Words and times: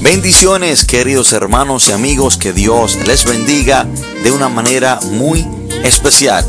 Bendiciones 0.00 0.84
queridos 0.84 1.32
hermanos 1.32 1.88
y 1.88 1.92
amigos, 1.92 2.36
que 2.36 2.52
Dios 2.52 2.96
les 3.04 3.24
bendiga 3.24 3.84
de 4.22 4.30
una 4.30 4.48
manera 4.48 5.00
muy 5.10 5.44
especial. 5.82 6.44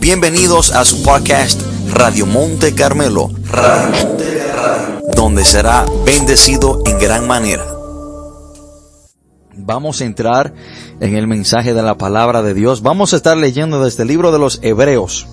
Bienvenidos 0.00 0.72
a 0.72 0.84
su 0.84 1.00
podcast 1.04 1.62
Radio 1.88 2.26
Monte 2.26 2.74
Carmelo, 2.74 3.30
donde 5.14 5.44
será 5.44 5.86
bendecido 6.04 6.82
en 6.84 6.98
gran 6.98 7.28
manera. 7.28 7.64
Vamos 9.54 10.00
a 10.00 10.04
entrar 10.04 10.52
en 10.98 11.14
el 11.14 11.28
mensaje 11.28 11.74
de 11.74 11.82
la 11.82 11.96
palabra 11.96 12.42
de 12.42 12.54
Dios. 12.54 12.82
Vamos 12.82 13.12
a 13.12 13.16
estar 13.16 13.36
leyendo 13.36 13.84
desde 13.84 14.02
el 14.02 14.08
libro 14.08 14.32
de 14.32 14.40
los 14.40 14.58
Hebreos. 14.62 15.28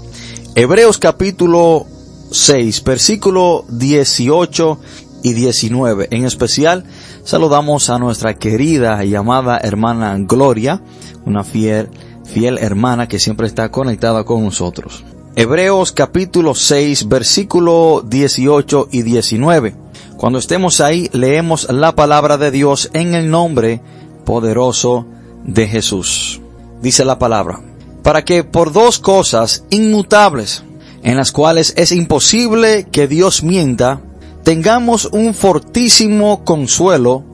Hebreos 0.53 0.99
capítulo 0.99 1.87
6, 2.31 2.83
versículo 2.83 3.65
18 3.69 4.79
y 5.23 5.33
19. 5.33 6.07
En 6.11 6.25
especial, 6.25 6.85
saludamos 7.27 7.89
a 7.89 7.99
nuestra 7.99 8.35
querida 8.35 9.03
y 9.03 9.13
amada 9.13 9.59
hermana 9.61 10.15
Gloria, 10.17 10.81
una 11.25 11.43
fiel, 11.43 11.89
fiel 12.23 12.57
hermana 12.57 13.09
que 13.09 13.19
siempre 13.19 13.47
está 13.47 13.69
conectada 13.69 14.23
con 14.23 14.45
nosotros. 14.45 15.03
Hebreos 15.35 15.91
capítulo 15.91 16.55
6, 16.55 17.09
versículo 17.09 18.01
18 18.07 18.87
y 18.93 19.01
19. 19.01 19.75
Cuando 20.15 20.39
estemos 20.39 20.79
ahí, 20.79 21.09
leemos 21.11 21.69
la 21.69 21.93
palabra 21.95 22.37
de 22.37 22.49
Dios 22.49 22.89
en 22.93 23.13
el 23.13 23.29
nombre 23.29 23.81
poderoso 24.23 25.05
de 25.43 25.67
Jesús. 25.67 26.39
Dice 26.81 27.03
la 27.03 27.19
palabra, 27.19 27.59
para 28.03 28.23
que 28.23 28.45
por 28.45 28.71
dos 28.71 28.99
cosas 28.99 29.65
inmutables, 29.69 30.63
en 31.03 31.17
las 31.17 31.33
cuales 31.33 31.73
es 31.75 31.91
imposible 31.91 32.87
que 32.89 33.09
Dios 33.09 33.43
mienta, 33.43 33.99
tengamos 34.47 35.09
un 35.11 35.33
fortísimo 35.33 36.45
consuelo, 36.45 37.25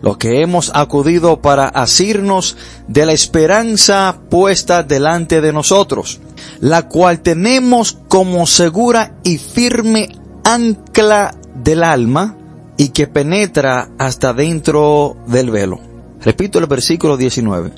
lo 0.00 0.16
que 0.16 0.40
hemos 0.40 0.72
acudido 0.74 1.42
para 1.42 1.68
asirnos 1.68 2.56
de 2.88 3.04
la 3.04 3.12
esperanza 3.12 4.20
puesta 4.30 4.82
delante 4.82 5.42
de 5.42 5.52
nosotros, 5.52 6.20
la 6.60 6.88
cual 6.88 7.20
tenemos 7.20 7.98
como 8.08 8.46
segura 8.46 9.18
y 9.22 9.36
firme 9.36 10.16
ancla 10.44 11.34
del 11.54 11.84
alma 11.84 12.38
y 12.78 12.88
que 12.88 13.06
penetra 13.06 13.90
hasta 13.98 14.32
dentro 14.32 15.18
del 15.26 15.50
velo. 15.50 15.78
Repito 16.22 16.58
el 16.58 16.68
versículo 16.68 17.18
19, 17.18 17.70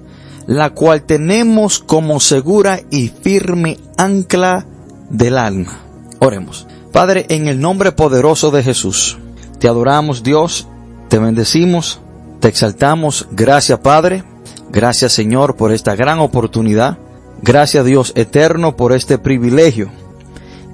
la 0.46 0.70
cual 0.70 1.02
tenemos 1.02 1.80
como 1.80 2.20
segura 2.20 2.78
y 2.92 3.08
firme 3.08 3.76
ancla 3.96 4.64
del 5.10 5.36
alma. 5.36 5.80
Oremos. 6.20 6.68
Padre, 6.94 7.26
en 7.28 7.48
el 7.48 7.60
nombre 7.60 7.90
poderoso 7.90 8.52
de 8.52 8.62
Jesús, 8.62 9.18
te 9.58 9.66
adoramos 9.66 10.22
Dios, 10.22 10.68
te 11.08 11.18
bendecimos, 11.18 11.98
te 12.38 12.46
exaltamos. 12.46 13.26
Gracias 13.32 13.80
Padre, 13.80 14.22
gracias 14.70 15.12
Señor 15.12 15.56
por 15.56 15.72
esta 15.72 15.96
gran 15.96 16.20
oportunidad. 16.20 16.98
Gracias 17.42 17.84
Dios 17.84 18.12
eterno 18.14 18.76
por 18.76 18.92
este 18.92 19.18
privilegio, 19.18 19.90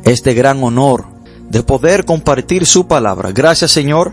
este 0.04 0.34
gran 0.34 0.62
honor 0.62 1.06
de 1.48 1.62
poder 1.62 2.04
compartir 2.04 2.66
su 2.66 2.86
palabra. 2.86 3.32
Gracias 3.32 3.70
Señor 3.70 4.12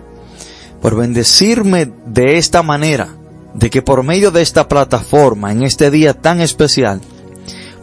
por 0.81 0.95
bendecirme 0.95 1.91
de 2.05 2.37
esta 2.37 2.63
manera, 2.63 3.09
de 3.53 3.69
que 3.69 3.81
por 3.81 4.03
medio 4.03 4.31
de 4.31 4.43
esta 4.43 4.69
plataforma, 4.69 5.51
en 5.51 5.63
este 5.63 5.91
día 5.91 6.13
tan 6.13 6.39
especial, 6.39 7.01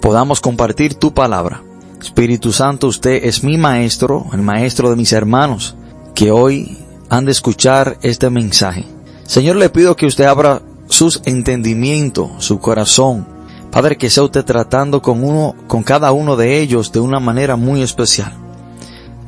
podamos 0.00 0.40
compartir 0.40 0.94
tu 0.94 1.12
palabra. 1.12 1.62
Espíritu 2.04 2.52
Santo, 2.52 2.86
usted 2.86 3.24
es 3.24 3.42
mi 3.42 3.56
maestro, 3.56 4.26
el 4.34 4.42
maestro 4.42 4.90
de 4.90 4.96
mis 4.96 5.14
hermanos, 5.14 5.74
que 6.14 6.30
hoy 6.30 6.76
han 7.08 7.24
de 7.24 7.32
escuchar 7.32 7.96
este 8.02 8.28
mensaje. 8.28 8.84
Señor, 9.24 9.56
le 9.56 9.70
pido 9.70 9.96
que 9.96 10.04
usted 10.04 10.24
abra 10.24 10.60
sus 10.86 11.22
entendimientos, 11.24 12.30
su 12.40 12.58
corazón. 12.60 13.26
Padre, 13.70 13.96
que 13.96 14.10
sea 14.10 14.22
usted 14.22 14.44
tratando 14.44 15.00
con 15.00 15.24
uno, 15.24 15.54
con 15.66 15.82
cada 15.82 16.12
uno 16.12 16.36
de 16.36 16.60
ellos 16.60 16.92
de 16.92 17.00
una 17.00 17.20
manera 17.20 17.56
muy 17.56 17.80
especial. 17.80 18.34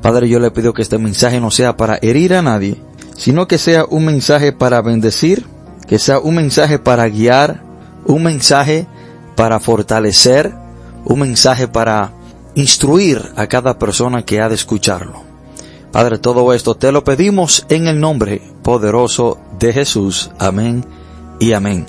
Padre, 0.02 0.28
yo 0.28 0.38
le 0.38 0.50
pido 0.50 0.74
que 0.74 0.82
este 0.82 0.98
mensaje 0.98 1.40
no 1.40 1.50
sea 1.50 1.78
para 1.78 1.98
herir 2.02 2.34
a 2.34 2.42
nadie, 2.42 2.76
sino 3.16 3.48
que 3.48 3.56
sea 3.56 3.86
un 3.88 4.04
mensaje 4.04 4.52
para 4.52 4.82
bendecir, 4.82 5.46
que 5.88 5.98
sea 5.98 6.18
un 6.18 6.34
mensaje 6.34 6.78
para 6.78 7.08
guiar, 7.08 7.62
un 8.04 8.22
mensaje 8.22 8.86
para 9.34 9.60
fortalecer, 9.60 10.52
un 11.06 11.20
mensaje 11.20 11.68
para 11.68 12.12
instruir 12.56 13.32
a 13.36 13.46
cada 13.46 13.78
persona 13.78 14.24
que 14.24 14.40
ha 14.40 14.48
de 14.48 14.56
escucharlo. 14.56 15.22
Padre, 15.92 16.18
todo 16.18 16.52
esto 16.52 16.74
te 16.74 16.90
lo 16.90 17.04
pedimos 17.04 17.64
en 17.68 17.86
el 17.86 18.00
nombre 18.00 18.42
poderoso 18.62 19.38
de 19.58 19.72
Jesús. 19.72 20.30
Amén 20.38 20.84
y 21.38 21.52
amén. 21.52 21.86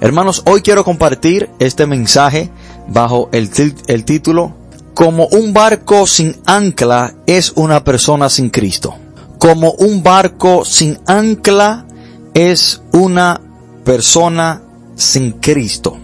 Hermanos, 0.00 0.42
hoy 0.46 0.62
quiero 0.62 0.84
compartir 0.84 1.50
este 1.58 1.86
mensaje 1.86 2.50
bajo 2.88 3.28
el, 3.32 3.50
el 3.86 4.04
título 4.04 4.54
Como 4.94 5.26
un 5.26 5.52
barco 5.52 6.06
sin 6.06 6.36
ancla 6.46 7.14
es 7.26 7.52
una 7.56 7.84
persona 7.84 8.28
sin 8.28 8.50
Cristo. 8.50 8.94
Como 9.38 9.72
un 9.72 10.02
barco 10.02 10.64
sin 10.64 10.98
ancla 11.06 11.86
es 12.34 12.82
una 12.92 13.40
persona 13.84 14.62
sin 14.94 15.32
Cristo. 15.32 15.96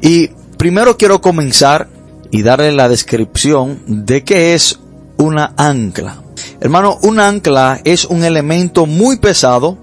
Y 0.00 0.28
primero 0.56 0.96
quiero 0.96 1.20
comenzar 1.20 1.95
y 2.30 2.42
darle 2.42 2.72
la 2.72 2.88
descripción 2.88 3.80
de 3.86 4.24
qué 4.24 4.54
es 4.54 4.78
una 5.16 5.52
ancla. 5.56 6.22
Hermano, 6.60 6.98
un 7.02 7.20
ancla 7.20 7.80
es 7.84 8.04
un 8.04 8.24
elemento 8.24 8.86
muy 8.86 9.18
pesado 9.18 9.78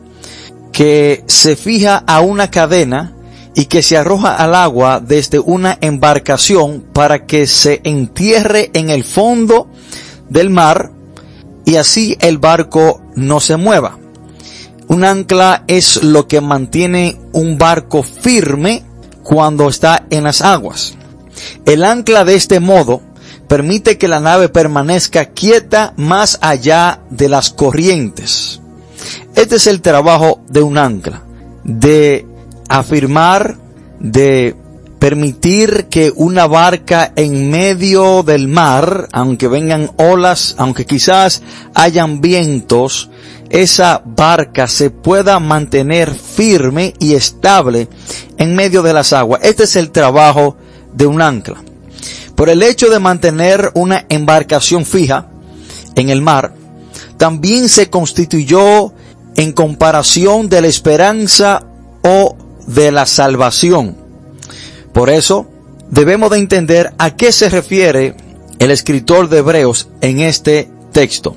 que 0.71 1.23
se 1.27 1.55
fija 1.55 2.03
a 2.07 2.21
una 2.21 2.49
cadena 2.49 3.13
y 3.55 3.65
que 3.65 3.83
se 3.83 3.97
arroja 3.97 4.35
al 4.35 4.55
agua 4.55 4.99
desde 4.99 5.39
una 5.39 5.77
embarcación 5.81 6.83
para 6.93 7.25
que 7.25 7.45
se 7.45 7.81
entierre 7.83 8.71
en 8.73 8.89
el 8.89 9.03
fondo 9.03 9.67
del 10.29 10.49
mar 10.49 10.91
y 11.65 11.75
así 11.75 12.17
el 12.19 12.39
barco 12.39 13.01
no 13.15 13.39
se 13.39 13.57
mueva. 13.57 13.99
Un 14.87 15.05
ancla 15.05 15.63
es 15.67 16.03
lo 16.03 16.27
que 16.27 16.41
mantiene 16.41 17.19
un 17.31 17.57
barco 17.57 18.03
firme 18.03 18.83
cuando 19.23 19.69
está 19.69 20.05
en 20.09 20.23
las 20.25 20.41
aguas. 20.41 20.95
El 21.65 21.83
ancla 21.83 22.25
de 22.25 22.35
este 22.35 22.59
modo 22.59 23.01
permite 23.47 23.97
que 23.97 24.07
la 24.07 24.19
nave 24.19 24.49
permanezca 24.49 25.25
quieta 25.25 25.93
más 25.97 26.39
allá 26.41 27.01
de 27.09 27.29
las 27.29 27.51
corrientes. 27.51 28.61
Este 29.35 29.55
es 29.57 29.67
el 29.67 29.81
trabajo 29.81 30.41
de 30.49 30.61
un 30.61 30.77
ancla, 30.77 31.23
de 31.63 32.25
afirmar, 32.69 33.57
de 33.99 34.55
permitir 34.99 35.87
que 35.89 36.13
una 36.15 36.47
barca 36.47 37.11
en 37.15 37.49
medio 37.49 38.23
del 38.23 38.47
mar, 38.47 39.09
aunque 39.11 39.49
vengan 39.49 39.91
olas, 39.97 40.55
aunque 40.57 40.85
quizás 40.85 41.41
hayan 41.73 42.21
vientos, 42.21 43.09
esa 43.49 44.01
barca 44.05 44.67
se 44.67 44.91
pueda 44.91 45.39
mantener 45.39 46.13
firme 46.13 46.93
y 46.99 47.15
estable 47.15 47.89
en 48.37 48.55
medio 48.55 48.81
de 48.81 48.93
las 48.93 49.13
aguas. 49.13 49.41
Este 49.43 49.65
es 49.65 49.75
el 49.75 49.91
trabajo 49.91 50.57
de 50.93 51.05
un 51.05 51.21
ancla. 51.21 51.63
Por 52.35 52.49
el 52.49 52.63
hecho 52.63 52.89
de 52.89 52.99
mantener 52.99 53.71
una 53.75 54.05
embarcación 54.09 54.85
fija 54.85 55.27
en 55.95 56.09
el 56.09 56.21
mar, 56.21 56.53
también 57.17 57.69
se 57.69 57.89
constituyó 57.89 58.93
en 59.35 59.51
comparación 59.51 60.49
de 60.49 60.61
la 60.61 60.67
esperanza 60.67 61.63
o 62.01 62.35
de 62.67 62.91
la 62.91 63.05
salvación. 63.05 63.95
Por 64.93 65.09
eso, 65.09 65.47
debemos 65.89 66.31
de 66.31 66.37
entender 66.37 66.93
a 66.97 67.15
qué 67.15 67.31
se 67.31 67.49
refiere 67.49 68.15
el 68.59 68.71
escritor 68.71 69.29
de 69.29 69.39
Hebreos 69.39 69.89
en 70.01 70.19
este 70.19 70.69
texto. 70.91 71.35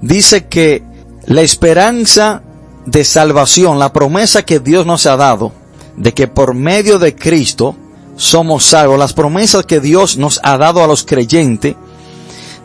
Dice 0.00 0.46
que 0.46 0.82
la 1.26 1.42
esperanza 1.42 2.42
de 2.86 3.04
salvación, 3.04 3.78
la 3.78 3.92
promesa 3.92 4.42
que 4.42 4.58
Dios 4.58 4.86
nos 4.86 5.06
ha 5.06 5.16
dado, 5.16 5.52
de 5.96 6.12
que 6.14 6.28
por 6.28 6.54
medio 6.54 6.98
de 6.98 7.14
Cristo 7.14 7.76
somos 8.20 8.66
salvos, 8.66 8.98
las 8.98 9.14
promesas 9.14 9.64
que 9.64 9.80
Dios 9.80 10.18
nos 10.18 10.40
ha 10.42 10.58
dado 10.58 10.84
a 10.84 10.86
los 10.86 11.04
creyentes, 11.04 11.74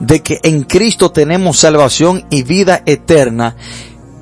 de 0.01 0.21
que 0.21 0.41
en 0.43 0.63
Cristo 0.63 1.11
tenemos 1.11 1.59
salvación 1.59 2.25
y 2.29 2.43
vida 2.43 2.83
eterna, 2.85 3.55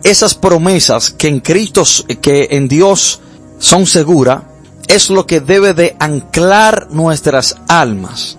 esas 0.03 0.35
promesas 0.35 1.09
que 1.09 1.27
en 1.27 1.39
Cristo, 1.39 1.83
que 2.21 2.49
en 2.51 2.67
Dios 2.67 3.19
son 3.57 3.87
seguras, 3.87 4.43
es 4.87 5.09
lo 5.09 5.25
que 5.25 5.39
debe 5.41 5.73
de 5.73 5.95
anclar 5.99 6.89
nuestras 6.91 7.57
almas. 7.67 8.37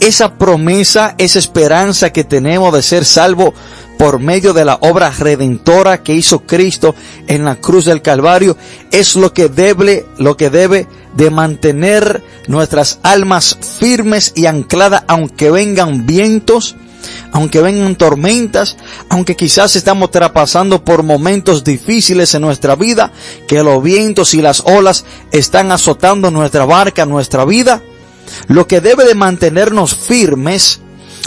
Esa 0.00 0.38
promesa, 0.38 1.14
esa 1.18 1.38
esperanza 1.38 2.10
que 2.10 2.24
tenemos 2.24 2.72
de 2.72 2.82
ser 2.82 3.04
salvos 3.04 3.52
por 3.98 4.20
medio 4.20 4.54
de 4.54 4.64
la 4.64 4.78
obra 4.80 5.10
redentora 5.10 6.02
que 6.02 6.14
hizo 6.14 6.40
Cristo 6.40 6.94
en 7.26 7.44
la 7.44 7.56
cruz 7.56 7.84
del 7.84 8.00
Calvario, 8.00 8.56
es 8.90 9.16
lo 9.16 9.34
que 9.34 9.48
debe, 9.48 10.06
lo 10.16 10.36
que 10.36 10.48
debe 10.48 10.86
de 11.14 11.30
mantener 11.30 12.22
nuestras 12.46 13.00
almas 13.02 13.58
firmes 13.78 14.32
y 14.36 14.46
ancladas 14.46 15.02
aunque 15.08 15.50
vengan 15.50 16.06
vientos, 16.06 16.76
aunque 17.32 17.60
vengan 17.60 17.96
tormentas, 17.96 18.76
aunque 19.08 19.34
quizás 19.34 19.74
estamos 19.74 20.12
traspasando 20.12 20.84
por 20.84 21.02
momentos 21.02 21.64
difíciles 21.64 22.34
en 22.34 22.42
nuestra 22.42 22.76
vida, 22.76 23.10
que 23.48 23.62
los 23.64 23.82
vientos 23.82 24.32
y 24.34 24.40
las 24.40 24.60
olas 24.60 25.04
están 25.32 25.72
azotando 25.72 26.30
nuestra 26.30 26.64
barca, 26.64 27.04
nuestra 27.04 27.44
vida, 27.44 27.82
lo 28.46 28.68
que 28.68 28.80
debe 28.80 29.04
de 29.04 29.14
mantenernos 29.14 29.96
firmes, 29.96 30.80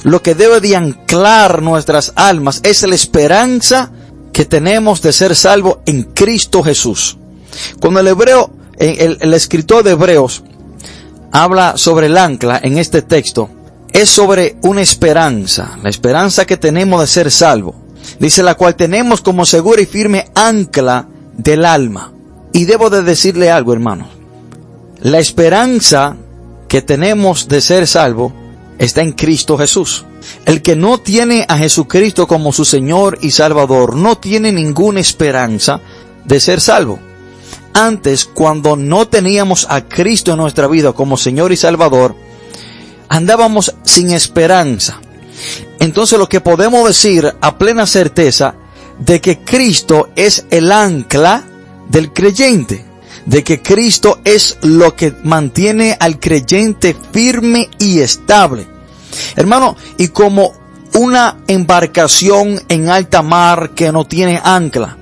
lo 0.04 0.22
que 0.22 0.36
debe 0.36 0.60
de 0.62 0.76
anclar 0.76 1.62
nuestras 1.62 2.14
almas 2.16 2.62
es 2.64 2.82
la 2.84 2.96
esperanza 2.96 3.92
que 4.34 4.46
tenemos 4.46 5.02
de 5.02 5.14
ser 5.14 5.36
salvos 5.36 5.78
en 5.86 6.04
Cristo 6.04 6.64
Jesús. 6.64 7.18
Cuando 7.80 8.00
el 8.00 8.08
hebreo, 8.08 8.52
el, 8.78 9.34
escritor 9.34 9.84
de 9.84 9.92
Hebreos 9.92 10.44
habla 11.32 11.74
sobre 11.78 12.08
el 12.08 12.18
ancla 12.18 12.60
en 12.64 12.78
este 12.78 13.02
texto, 13.02 13.50
es 13.94 14.10
sobre 14.10 14.56
una 14.62 14.82
esperanza, 14.82 15.78
la 15.84 15.90
esperanza 15.90 16.46
que 16.46 16.58
tenemos 16.58 17.02
de 17.02 17.08
ser 17.08 17.30
salvo. 17.32 17.76
Dice 18.20 18.42
la 18.42 18.56
cual 18.56 18.76
tenemos 18.76 19.22
como 19.22 19.46
segura 19.46 19.82
y 19.82 19.86
firme 19.86 20.32
ancla 20.34 21.08
del 21.38 21.66
alma. 21.66 22.14
Y 22.54 22.66
debo 22.66 22.90
de 22.90 23.04
decirle 23.04 23.52
algo, 23.52 23.74
hermano. 23.74 24.08
La 25.02 25.20
esperanza 25.20 26.16
que 26.68 26.82
tenemos 26.82 27.48
de 27.48 27.62
ser 27.62 27.88
salvo 27.88 28.34
está 28.82 29.02
en 29.02 29.12
Cristo 29.12 29.58
Jesús. 29.60 30.06
El 30.44 30.64
que 30.64 30.76
no 30.76 30.98
tiene 30.98 31.46
a 31.48 31.58
Jesucristo 31.58 32.28
como 32.28 32.52
su 32.52 32.66
Señor 32.66 33.20
y 33.22 33.30
Salvador 33.30 33.96
no 33.96 34.18
tiene 34.18 34.52
ninguna 34.52 35.00
esperanza 35.00 35.80
de 36.26 36.40
ser 36.40 36.60
salvo. 36.60 37.00
Antes, 37.74 38.26
cuando 38.26 38.76
no 38.76 39.08
teníamos 39.08 39.68
a 39.70 39.88
Cristo 39.88 40.32
en 40.32 40.38
nuestra 40.38 40.68
vida 40.68 40.94
como 40.94 41.16
Señor 41.16 41.52
y 41.52 41.58
Salvador, 41.58 42.16
andábamos 43.08 43.76
sin 43.84 44.12
esperanza. 44.12 45.00
Entonces 45.80 46.18
lo 46.18 46.28
que 46.28 46.42
podemos 46.42 46.88
decir 46.88 47.32
a 47.40 47.58
plena 47.60 47.86
certeza 47.86 48.56
de 48.98 49.22
que 49.22 49.40
Cristo 49.40 50.10
es 50.16 50.46
el 50.50 50.72
ancla 50.72 51.44
del 51.88 52.12
creyente, 52.12 52.84
de 53.28 53.44
que 53.44 53.62
Cristo 53.62 54.20
es 54.26 54.58
lo 54.64 54.96
que 54.96 55.14
mantiene 55.24 55.96
al 56.00 56.20
creyente 56.20 56.96
firme 57.12 57.70
y 57.78 58.00
estable. 58.00 58.71
Hermano, 59.36 59.76
y 59.98 60.10
como 60.10 60.54
una 60.94 61.38
embarcación 61.48 62.62
en 62.68 62.90
alta 62.90 63.22
mar 63.22 63.72
que 63.76 63.92
no 63.92 64.06
tiene 64.06 64.40
ancla, 64.44 64.98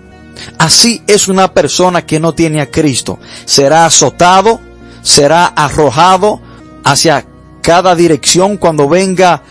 Así 0.58 1.02
es 1.08 1.28
una 1.28 1.54
persona 1.54 2.06
que 2.06 2.20
no 2.20 2.34
tiene 2.34 2.62
a 2.62 2.72
Cristo. 2.72 3.20
Será 3.46 3.86
azotado, 3.86 4.60
será 5.02 5.46
arrojado 5.46 6.40
hacia 6.84 7.26
cada 7.62 7.96
dirección 7.96 8.58
cuando 8.58 8.88
venga 8.88 9.44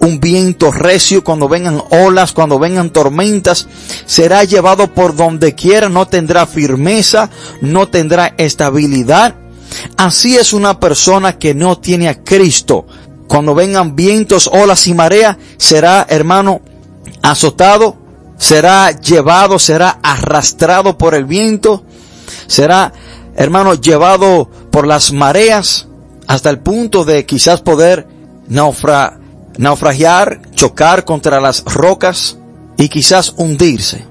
un 0.00 0.20
viento 0.20 0.70
recio, 0.70 1.24
cuando 1.24 1.48
vengan 1.48 1.82
olas, 1.90 2.32
cuando 2.32 2.58
vengan 2.58 2.90
tormentas, 2.90 3.66
será 4.04 4.44
llevado 4.44 4.92
por 4.92 5.16
donde 5.16 5.54
quiera, 5.54 5.88
no 5.88 6.06
tendrá 6.06 6.46
firmeza, 6.46 7.30
no 7.60 7.88
tendrá 7.88 8.34
estabilidad. 8.36 9.34
Así 9.96 10.36
es 10.36 10.52
una 10.52 10.78
persona 10.78 11.38
que 11.38 11.54
no 11.54 11.78
tiene 11.78 12.08
a 12.08 12.22
Cristo. 12.22 12.86
Cuando 13.28 13.54
vengan 13.54 13.96
vientos, 13.96 14.48
olas 14.52 14.86
y 14.86 14.94
marea, 14.94 15.38
será, 15.56 16.06
hermano, 16.08 16.60
azotado, 17.22 17.96
será 18.38 18.90
llevado, 18.92 19.58
será 19.58 19.98
arrastrado 20.02 20.96
por 20.96 21.14
el 21.14 21.24
viento, 21.24 21.84
será, 22.46 22.92
hermano, 23.34 23.74
llevado 23.74 24.48
por 24.70 24.86
las 24.86 25.12
mareas 25.12 25.88
hasta 26.26 26.50
el 26.50 26.58
punto 26.58 27.04
de 27.04 27.24
quizás 27.26 27.60
poder 27.60 28.06
naufra, 28.48 29.18
naufragiar, 29.58 30.40
chocar 30.54 31.04
contra 31.04 31.40
las 31.40 31.64
rocas 31.64 32.38
y 32.76 32.88
quizás 32.88 33.34
hundirse. 33.36 34.04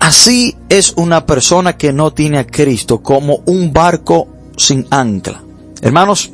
Así 0.00 0.56
es 0.68 0.94
una 0.96 1.26
persona 1.26 1.76
que 1.76 1.92
no 1.92 2.12
tiene 2.12 2.38
a 2.38 2.46
Cristo 2.46 3.02
como 3.02 3.40
un 3.46 3.72
barco 3.72 4.28
sin 4.56 4.86
ancla. 4.90 5.42
Hermanos, 5.82 6.32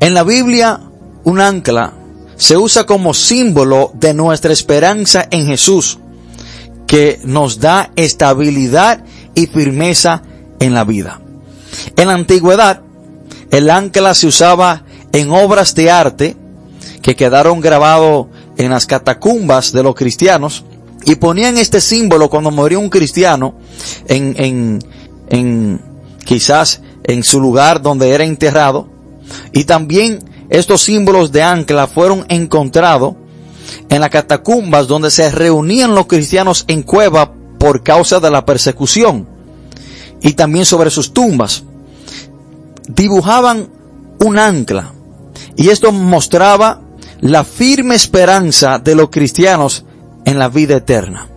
en 0.00 0.14
la 0.14 0.22
Biblia 0.22 0.80
un 1.24 1.40
ancla 1.40 1.92
se 2.36 2.56
usa 2.56 2.86
como 2.86 3.14
símbolo 3.14 3.90
de 3.94 4.14
nuestra 4.14 4.52
esperanza 4.52 5.26
en 5.30 5.46
Jesús 5.46 5.98
que 6.86 7.20
nos 7.24 7.60
da 7.60 7.90
estabilidad 7.96 9.04
y 9.34 9.46
firmeza 9.46 10.22
en 10.60 10.74
la 10.74 10.84
vida. 10.84 11.20
En 11.96 12.08
la 12.08 12.14
antigüedad, 12.14 12.80
el 13.50 13.68
ancla 13.70 14.14
se 14.14 14.28
usaba 14.28 14.84
en 15.12 15.30
obras 15.30 15.74
de 15.74 15.90
arte 15.90 16.36
que 17.02 17.16
quedaron 17.16 17.60
grabados 17.60 18.26
en 18.56 18.70
las 18.70 18.86
catacumbas 18.86 19.72
de 19.72 19.82
los 19.82 19.94
cristianos 19.94 20.64
y 21.04 21.16
ponían 21.16 21.58
este 21.58 21.80
símbolo 21.80 22.28
cuando 22.28 22.50
moría 22.50 22.78
un 22.78 22.90
cristiano 22.90 23.54
en, 24.06 24.34
en, 24.36 24.78
en 25.30 25.80
quizás 26.24 26.80
en 27.04 27.22
su 27.22 27.40
lugar 27.40 27.80
donde 27.80 28.10
era 28.10 28.24
enterrado 28.24 28.88
y 29.52 29.64
también 29.64 30.18
estos 30.50 30.82
símbolos 30.82 31.32
de 31.32 31.42
ancla 31.42 31.86
fueron 31.86 32.24
encontrados 32.28 33.14
en 33.88 34.00
las 34.00 34.10
catacumbas 34.10 34.86
donde 34.86 35.10
se 35.10 35.30
reunían 35.30 35.94
los 35.94 36.06
cristianos 36.06 36.64
en 36.68 36.82
cueva 36.82 37.32
por 37.58 37.82
causa 37.82 38.20
de 38.20 38.30
la 38.30 38.44
persecución 38.44 39.26
y 40.22 40.32
también 40.32 40.64
sobre 40.64 40.90
sus 40.90 41.12
tumbas. 41.12 41.64
Dibujaban 42.88 43.68
un 44.20 44.38
ancla 44.38 44.92
y 45.56 45.68
esto 45.68 45.92
mostraba 45.92 46.80
la 47.20 47.44
firme 47.44 47.94
esperanza 47.94 48.78
de 48.78 48.94
los 48.94 49.10
cristianos 49.10 49.84
en 50.24 50.38
la 50.38 50.48
vida 50.48 50.76
eterna. 50.76 51.28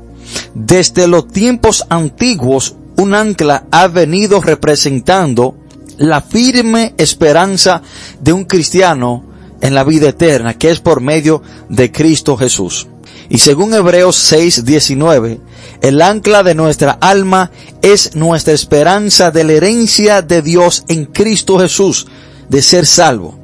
Desde 0.54 1.08
los 1.08 1.28
tiempos 1.28 1.86
antiguos, 1.90 2.76
un 2.98 3.14
ancla 3.14 3.66
ha 3.72 3.88
venido 3.88 4.42
representando 4.42 5.56
la 6.02 6.22
firme 6.22 6.96
esperanza 6.98 7.84
de 8.20 8.34
un 8.34 8.46
cristiano 8.46 9.24
en 9.62 9.76
la 9.76 9.84
vida 9.84 10.10
eterna, 10.10 10.56
que 10.56 10.72
es 10.72 10.80
por 10.80 11.00
medio 11.00 11.44
de 11.70 11.92
Cristo 11.92 12.36
Jesús. 12.36 12.88
Y 13.30 13.38
según 13.38 13.74
Hebreos 13.74 14.16
6, 14.16 14.66
19, 14.66 15.40
el 15.82 16.02
ancla 16.02 16.42
de 16.42 16.56
nuestra 16.56 16.98
alma 17.00 17.52
es 17.84 18.16
nuestra 18.16 18.54
esperanza 18.54 19.30
de 19.30 19.44
la 19.44 19.54
herencia 19.54 20.24
de 20.24 20.42
Dios 20.42 20.84
en 20.88 21.06
Cristo 21.06 21.60
Jesús, 21.60 22.08
de 22.50 22.64
ser 22.64 22.88
salvo. 22.88 23.40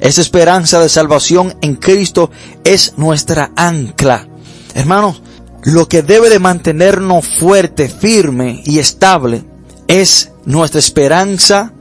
Esa 0.00 0.20
esperanza 0.20 0.80
de 0.80 0.88
salvación 0.88 1.54
en 1.62 1.76
Cristo 1.76 2.30
es 2.64 2.94
nuestra 2.96 3.52
ancla. 3.54 4.26
Hermanos, 4.74 5.22
lo 5.62 5.86
que 5.88 6.02
debe 6.02 6.28
de 6.28 6.40
mantenernos 6.40 7.24
fuerte, 7.24 7.88
firme 7.88 8.62
y 8.64 8.80
estable 8.80 9.44
es 9.86 10.32
nuestra 10.44 10.80
esperanza 10.80 11.72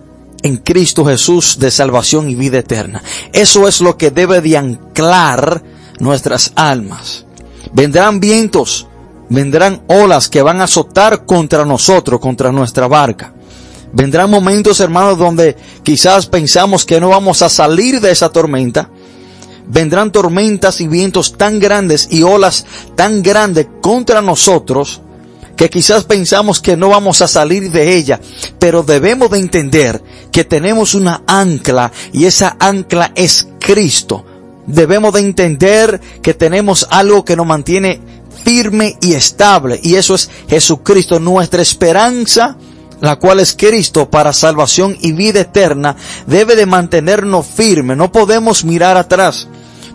en 0.43 0.57
Cristo 0.57 1.05
Jesús 1.05 1.57
de 1.59 1.71
salvación 1.71 2.29
y 2.29 2.35
vida 2.35 2.59
eterna. 2.59 3.03
Eso 3.33 3.67
es 3.67 3.81
lo 3.81 3.97
que 3.97 4.11
debe 4.11 4.41
de 4.41 4.57
anclar 4.57 5.63
nuestras 5.99 6.53
almas. 6.55 7.25
Vendrán 7.73 8.19
vientos, 8.19 8.87
vendrán 9.29 9.83
olas 9.87 10.29
que 10.29 10.41
van 10.41 10.61
a 10.61 10.65
azotar 10.65 11.25
contra 11.25 11.65
nosotros, 11.65 12.19
contra 12.19 12.51
nuestra 12.51 12.87
barca. 12.87 13.33
Vendrán 13.91 14.29
momentos, 14.29 14.79
hermanos, 14.79 15.17
donde 15.17 15.55
quizás 15.83 16.27
pensamos 16.27 16.85
que 16.85 16.99
no 16.99 17.09
vamos 17.09 17.41
a 17.41 17.49
salir 17.49 17.99
de 17.99 18.11
esa 18.11 18.29
tormenta. 18.29 18.89
Vendrán 19.67 20.11
tormentas 20.11 20.81
y 20.81 20.87
vientos 20.87 21.37
tan 21.37 21.59
grandes 21.59 22.07
y 22.11 22.23
olas 22.23 22.65
tan 22.95 23.21
grandes 23.21 23.67
contra 23.81 24.21
nosotros 24.21 25.01
que 25.59 25.69
quizás 25.69 26.05
pensamos 26.05 26.61
que 26.61 26.77
no 26.77 26.87
vamos 26.87 27.21
a 27.21 27.27
salir 27.27 27.69
de 27.69 27.97
ella, 27.97 28.21
pero 28.59 28.81
debemos 28.81 29.29
de 29.29 29.39
entender 29.39 30.01
que 30.31 30.43
tenemos 30.43 30.93
una 30.95 31.23
ancla 31.27 31.91
y 32.13 32.25
esa 32.25 32.55
ancla 32.59 33.11
es 33.15 33.47
Cristo. 33.59 34.25
Debemos 34.67 35.13
de 35.13 35.21
entender 35.21 35.99
que 36.21 36.33
tenemos 36.33 36.87
algo 36.89 37.25
que 37.25 37.35
nos 37.35 37.45
mantiene 37.45 38.01
firme 38.43 38.97
y 39.01 39.13
estable 39.13 39.79
y 39.81 39.95
eso 39.95 40.15
es 40.15 40.29
Jesucristo, 40.47 41.19
nuestra 41.19 41.61
esperanza 41.61 42.57
la 43.01 43.17
cual 43.17 43.39
es 43.39 43.55
Cristo 43.57 44.09
para 44.09 44.33
salvación 44.33 44.97
y 44.99 45.13
vida 45.13 45.41
eterna, 45.41 45.95
debe 46.27 46.55
de 46.55 46.65
mantenernos 46.65 47.45
firmes. 47.47 47.97
No 47.97 48.11
podemos 48.11 48.65
mirar 48.65 48.97
atrás. 48.97 49.47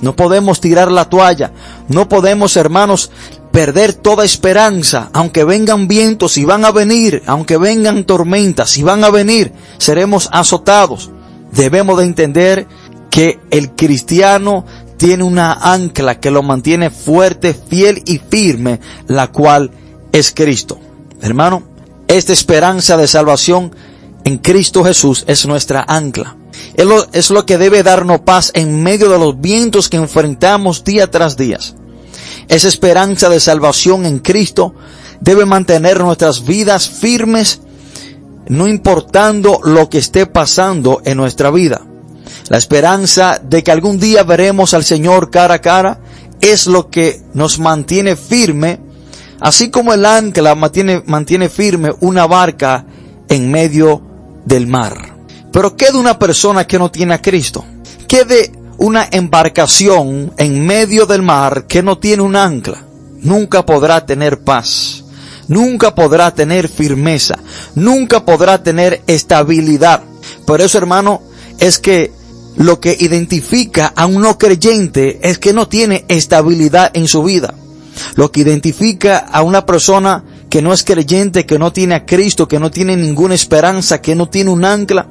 No 0.04 0.14
podemos 0.14 0.60
tirar 0.60 0.92
la 0.92 1.06
toalla. 1.06 1.50
No 1.88 2.10
podemos, 2.10 2.58
hermanos, 2.58 3.10
perder 3.50 3.94
toda 3.94 4.26
esperanza, 4.26 5.08
aunque 5.14 5.44
vengan 5.44 5.88
vientos 5.88 6.36
y 6.36 6.44
van 6.44 6.66
a 6.66 6.72
venir, 6.72 7.22
aunque 7.26 7.56
vengan 7.56 8.04
tormentas 8.04 8.76
y 8.76 8.82
van 8.82 9.02
a 9.02 9.08
venir, 9.08 9.52
seremos 9.78 10.28
azotados. 10.30 11.10
Debemos 11.52 11.96
de 11.96 12.04
entender 12.04 12.66
que 13.08 13.40
el 13.50 13.70
cristiano 13.70 14.66
tiene 14.98 15.24
una 15.24 15.54
ancla 15.54 16.20
que 16.20 16.30
lo 16.30 16.42
mantiene 16.42 16.90
fuerte, 16.90 17.54
fiel 17.54 18.02
y 18.04 18.18
firme, 18.18 18.80
la 19.06 19.28
cual 19.28 19.70
es 20.12 20.32
Cristo. 20.32 20.78
Hermano, 21.22 21.62
esta 22.08 22.34
esperanza 22.34 22.98
de 22.98 23.08
salvación 23.08 23.74
en 24.24 24.38
Cristo 24.38 24.82
Jesús 24.82 25.24
es 25.26 25.46
nuestra 25.46 25.84
ancla. 25.86 26.36
Es 27.12 27.30
lo, 27.30 27.46
que 27.46 27.58
debe 27.58 27.82
darnos 27.82 28.20
paz 28.20 28.50
en 28.54 28.82
medio 28.82 29.10
de 29.10 29.18
los 29.18 29.40
vientos 29.40 29.88
que 29.88 29.96
enfrentamos 29.96 30.82
día 30.82 31.10
tras 31.10 31.36
día. 31.36 31.58
esa 32.48 32.68
esperanza 32.68 33.28
de 33.28 33.40
salvación 33.40 34.06
en 34.06 34.18
Cristo 34.18 34.74
debe 35.20 35.44
mantener 35.44 36.00
nuestras 36.00 36.44
vidas 36.44 36.88
firmes, 36.88 37.60
no 38.48 38.68
importando 38.68 39.60
lo 39.62 39.88
que 39.88 39.98
esté 39.98 40.26
pasando 40.26 41.00
en 41.04 41.16
nuestra 41.16 41.50
vida. 41.50 41.82
La 42.48 42.58
esperanza 42.58 43.40
de 43.42 43.62
que 43.62 43.70
algún 43.70 43.98
día 43.98 44.22
veremos 44.22 44.74
al 44.74 44.84
Señor 44.84 45.30
cara 45.30 45.54
a 45.54 45.60
cara 45.60 46.00
es 46.40 46.66
lo 46.66 46.90
que 46.90 47.22
nos 47.32 47.58
mantiene 47.58 48.16
firme, 48.16 48.80
así 49.40 49.70
como 49.70 49.94
el 49.94 50.04
ancla 50.04 50.54
mantiene, 50.54 51.02
mantiene 51.06 51.48
firme 51.48 51.92
una 52.00 52.26
barca 52.26 52.84
en 53.28 53.50
medio 53.50 54.13
del 54.44 54.66
mar. 54.66 55.16
Pero 55.52 55.76
¿qué 55.76 55.92
de 55.92 55.98
una 55.98 56.18
persona 56.18 56.66
que 56.66 56.78
no 56.78 56.90
tiene 56.90 57.14
a 57.14 57.22
Cristo? 57.22 57.64
¿Qué 58.08 58.24
de 58.24 58.52
una 58.78 59.08
embarcación 59.10 60.32
en 60.36 60.66
medio 60.66 61.06
del 61.06 61.22
mar 61.22 61.66
que 61.66 61.82
no 61.82 61.98
tiene 61.98 62.22
un 62.22 62.36
ancla? 62.36 62.82
Nunca 63.22 63.64
podrá 63.64 64.04
tener 64.04 64.40
paz, 64.40 65.04
nunca 65.48 65.94
podrá 65.94 66.32
tener 66.34 66.68
firmeza, 66.68 67.38
nunca 67.74 68.24
podrá 68.24 68.62
tener 68.62 69.02
estabilidad. 69.06 70.02
Por 70.44 70.60
eso, 70.60 70.76
hermano, 70.78 71.22
es 71.58 71.78
que 71.78 72.12
lo 72.56 72.80
que 72.80 72.96
identifica 72.98 73.92
a 73.96 74.06
un 74.06 74.22
no 74.22 74.38
creyente 74.38 75.20
es 75.22 75.38
que 75.38 75.52
no 75.52 75.68
tiene 75.68 76.04
estabilidad 76.08 76.90
en 76.94 77.08
su 77.08 77.22
vida. 77.22 77.54
Lo 78.16 78.30
que 78.30 78.40
identifica 78.40 79.18
a 79.18 79.42
una 79.42 79.66
persona 79.66 80.24
que 80.54 80.62
no 80.62 80.72
es 80.72 80.84
creyente, 80.84 81.46
que 81.46 81.58
no 81.58 81.72
tiene 81.72 81.96
a 81.96 82.06
Cristo, 82.06 82.46
que 82.46 82.60
no 82.60 82.70
tiene 82.70 82.96
ninguna 82.96 83.34
esperanza, 83.34 84.00
que 84.00 84.14
no 84.14 84.28
tiene 84.28 84.50
un 84.50 84.64
ancla, 84.64 85.08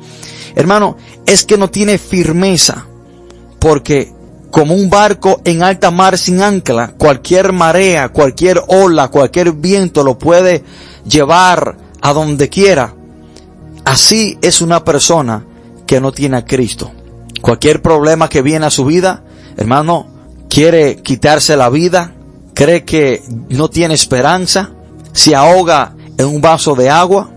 hermano, 0.55 0.95
es 1.25 1.43
que 1.43 1.57
no 1.57 1.69
tiene 1.69 1.97
firmeza. 1.97 2.85
Porque 3.59 4.13
como 4.49 4.73
un 4.73 4.89
barco 4.89 5.41
en 5.43 5.61
alta 5.61 5.91
mar 5.91 6.17
sin 6.17 6.41
ancla, 6.41 6.93
cualquier 6.97 7.51
marea, 7.51 8.07
cualquier 8.07 8.63
ola, 8.69 9.09
cualquier 9.09 9.51
viento 9.51 10.01
lo 10.05 10.17
puede 10.17 10.63
llevar 11.05 11.75
a 11.99 12.13
donde 12.13 12.47
quiera. 12.47 12.95
Así 13.83 14.37
es 14.41 14.61
una 14.61 14.85
persona 14.85 15.45
que 15.85 15.99
no 15.99 16.13
tiene 16.13 16.37
a 16.37 16.45
Cristo. 16.45 16.89
Cualquier 17.41 17.81
problema 17.81 18.29
que 18.29 18.41
viene 18.41 18.67
a 18.67 18.71
su 18.71 18.85
vida, 18.85 19.25
hermano, 19.57 20.07
quiere 20.47 21.01
quitarse 21.01 21.57
la 21.57 21.69
vida, 21.69 22.13
cree 22.53 22.85
que 22.85 23.21
no 23.49 23.69
tiene 23.69 23.93
esperanza, 23.93 24.71
se 25.13 25.35
ahoga 25.35 25.95
en 26.17 26.25
un 26.25 26.41
vaso 26.41 26.75
de 26.75 26.89
agua, 26.89 27.29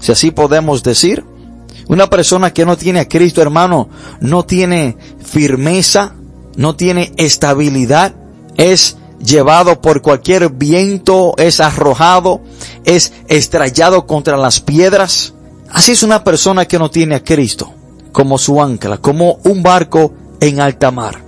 si 0.00 0.12
así 0.12 0.30
podemos 0.30 0.82
decir. 0.82 1.24
Una 1.86 2.08
persona 2.08 2.52
que 2.52 2.64
no 2.64 2.78
tiene 2.78 3.00
a 3.00 3.08
Cristo, 3.08 3.42
hermano, 3.42 3.90
no 4.20 4.44
tiene 4.44 4.96
firmeza, 5.22 6.14
no 6.56 6.76
tiene 6.76 7.12
estabilidad, 7.18 8.14
es 8.56 8.96
llevado 9.22 9.80
por 9.80 10.00
cualquier 10.00 10.48
viento, 10.50 11.34
es 11.36 11.60
arrojado, 11.60 12.40
es 12.84 13.12
estrellado 13.28 14.06
contra 14.06 14.36
las 14.36 14.60
piedras. 14.60 15.34
Así 15.70 15.92
es 15.92 16.02
una 16.02 16.24
persona 16.24 16.64
que 16.66 16.78
no 16.78 16.90
tiene 16.90 17.16
a 17.16 17.24
Cristo 17.24 17.74
como 18.12 18.38
su 18.38 18.62
ancla, 18.62 18.98
como 18.98 19.40
un 19.44 19.62
barco 19.62 20.14
en 20.40 20.60
alta 20.60 20.90
mar. 20.90 21.20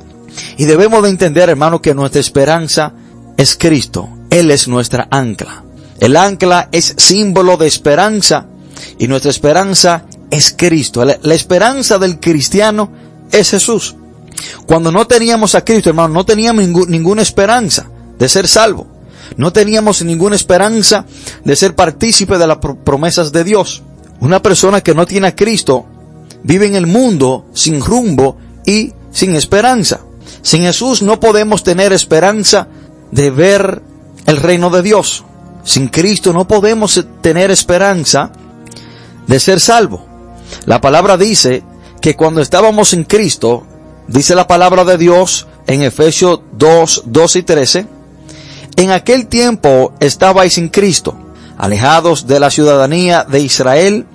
Y 0.56 0.64
debemos 0.64 1.02
de 1.02 1.10
entender, 1.10 1.48
hermano, 1.48 1.82
que 1.82 1.94
nuestra 1.94 2.20
esperanza 2.20 2.92
es 3.36 3.56
Cristo. 3.56 4.08
Él 4.30 4.50
es 4.50 4.68
nuestra 4.68 5.08
ancla. 5.10 5.65
El 6.00 6.16
ancla 6.16 6.68
es 6.72 6.94
símbolo 6.96 7.56
de 7.56 7.66
esperanza 7.66 8.46
y 8.98 9.08
nuestra 9.08 9.30
esperanza 9.30 10.04
es 10.30 10.54
Cristo. 10.56 11.04
La, 11.04 11.34
esperanza 11.34 11.98
del 11.98 12.20
cristiano 12.20 12.90
es 13.30 13.50
Jesús. 13.50 13.96
Cuando 14.66 14.92
no 14.92 15.06
teníamos 15.06 15.54
a 15.54 15.64
Cristo, 15.64 15.90
hermano, 15.90 16.12
no 16.12 16.26
teníamos 16.26 16.88
ninguna 16.88 17.22
esperanza 17.22 17.88
de 18.18 18.28
ser 18.28 18.48
salvo. 18.48 18.86
No 19.36 19.52
teníamos 19.52 20.02
ninguna 20.04 20.36
esperanza 20.36 21.04
de 21.44 21.56
ser 21.56 21.74
partícipe 21.74 22.38
de 22.38 22.46
las 22.46 22.58
promesas 22.58 23.32
de 23.32 23.44
Dios. 23.44 23.82
Una 24.20 24.40
persona 24.42 24.82
que 24.82 24.94
no 24.94 25.06
tiene 25.06 25.28
a 25.28 25.36
Cristo 25.36 25.86
vive 26.42 26.66
en 26.66 26.76
el 26.76 26.86
mundo 26.86 27.46
sin 27.52 27.80
rumbo 27.80 28.36
y 28.64 28.92
sin 29.10 29.34
esperanza. 29.34 30.00
Sin 30.42 30.62
Jesús 30.62 31.02
no 31.02 31.18
podemos 31.18 31.62
tener 31.62 31.92
esperanza 31.92 32.68
de 33.10 33.30
ver 33.30 33.82
el 34.26 34.36
reino 34.36 34.70
de 34.70 34.82
Dios. 34.82 35.24
Sin 35.66 35.88
Cristo 35.88 36.32
no 36.32 36.46
podemos 36.46 37.04
tener 37.20 37.50
esperanza 37.50 38.30
de 39.26 39.40
ser 39.40 39.58
salvo. 39.58 40.06
La 40.64 40.80
palabra 40.80 41.16
dice 41.16 41.64
que 42.00 42.14
cuando 42.14 42.40
estábamos 42.40 42.92
en 42.92 43.02
Cristo, 43.02 43.64
dice 44.06 44.36
la 44.36 44.46
palabra 44.46 44.84
de 44.84 44.96
Dios 44.96 45.48
en 45.66 45.82
Efesios 45.82 46.40
2, 46.52 47.02
2 47.06 47.36
y 47.36 47.42
13, 47.42 47.86
en 48.76 48.90
aquel 48.92 49.26
tiempo 49.26 49.92
estabais 49.98 50.52
sin 50.52 50.68
Cristo, 50.68 51.16
alejados 51.58 52.28
de 52.28 52.38
la 52.38 52.50
ciudadanía 52.50 53.24
de 53.24 53.40
Israel 53.40 54.06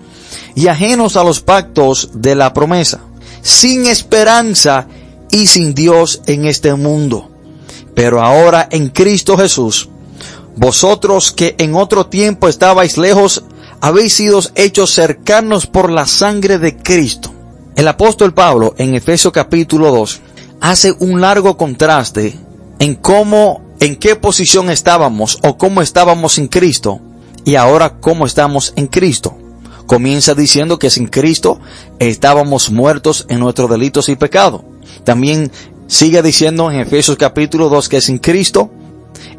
y 0.56 0.68
ajenos 0.68 1.18
a 1.18 1.24
los 1.26 1.42
pactos 1.42 2.12
de 2.14 2.34
la 2.34 2.54
promesa, 2.54 3.02
sin 3.42 3.88
esperanza 3.88 4.88
y 5.30 5.48
sin 5.48 5.74
Dios 5.74 6.22
en 6.28 6.46
este 6.46 6.74
mundo. 6.76 7.30
Pero 7.94 8.22
ahora 8.22 8.70
en 8.72 8.88
Cristo 8.88 9.38
Jesús, 9.38 9.90
vosotros 10.56 11.32
que 11.32 11.56
en 11.58 11.76
otro 11.76 12.08
tiempo 12.08 12.48
estabais 12.48 12.98
lejos, 12.98 13.44
habéis 13.80 14.14
sido 14.14 14.42
hechos 14.56 14.92
cercanos 14.92 15.68
por 15.68 15.90
la 15.90 16.06
sangre 16.06 16.60
de 16.60 16.78
Cristo. 16.78 17.34
El 17.76 17.88
apóstol 17.88 18.34
Pablo 18.34 18.76
en 18.78 18.94
Efesios 18.96 19.34
capítulo 19.34 19.92
2 19.92 20.22
hace 20.60 20.94
un 21.00 21.22
largo 21.22 21.58
contraste 21.58 22.36
en 22.80 22.96
cómo, 22.96 23.62
en 23.80 23.96
qué 23.96 24.16
posición 24.16 24.70
estábamos 24.70 25.40
o 25.42 25.58
cómo 25.58 25.82
estábamos 25.82 26.34
sin 26.34 26.48
Cristo 26.48 27.00
y 27.46 27.56
ahora 27.56 27.98
cómo 28.00 28.26
estamos 28.26 28.74
en 28.76 28.88
Cristo. 28.88 29.38
Comienza 29.88 30.36
diciendo 30.36 30.80
que 30.80 30.90
sin 30.90 31.08
Cristo 31.08 31.60
estábamos 32.00 32.72
muertos 32.72 33.26
en 33.30 33.40
nuestros 33.40 33.70
delitos 33.70 34.10
y 34.10 34.16
pecados. 34.16 34.62
También 35.04 35.52
sigue 35.88 36.22
diciendo 36.22 36.72
en 36.72 36.80
Efesios 36.80 37.18
capítulo 37.18 37.70
2 37.70 37.90
que 37.90 38.02
sin 38.02 38.20
Cristo 38.20 38.70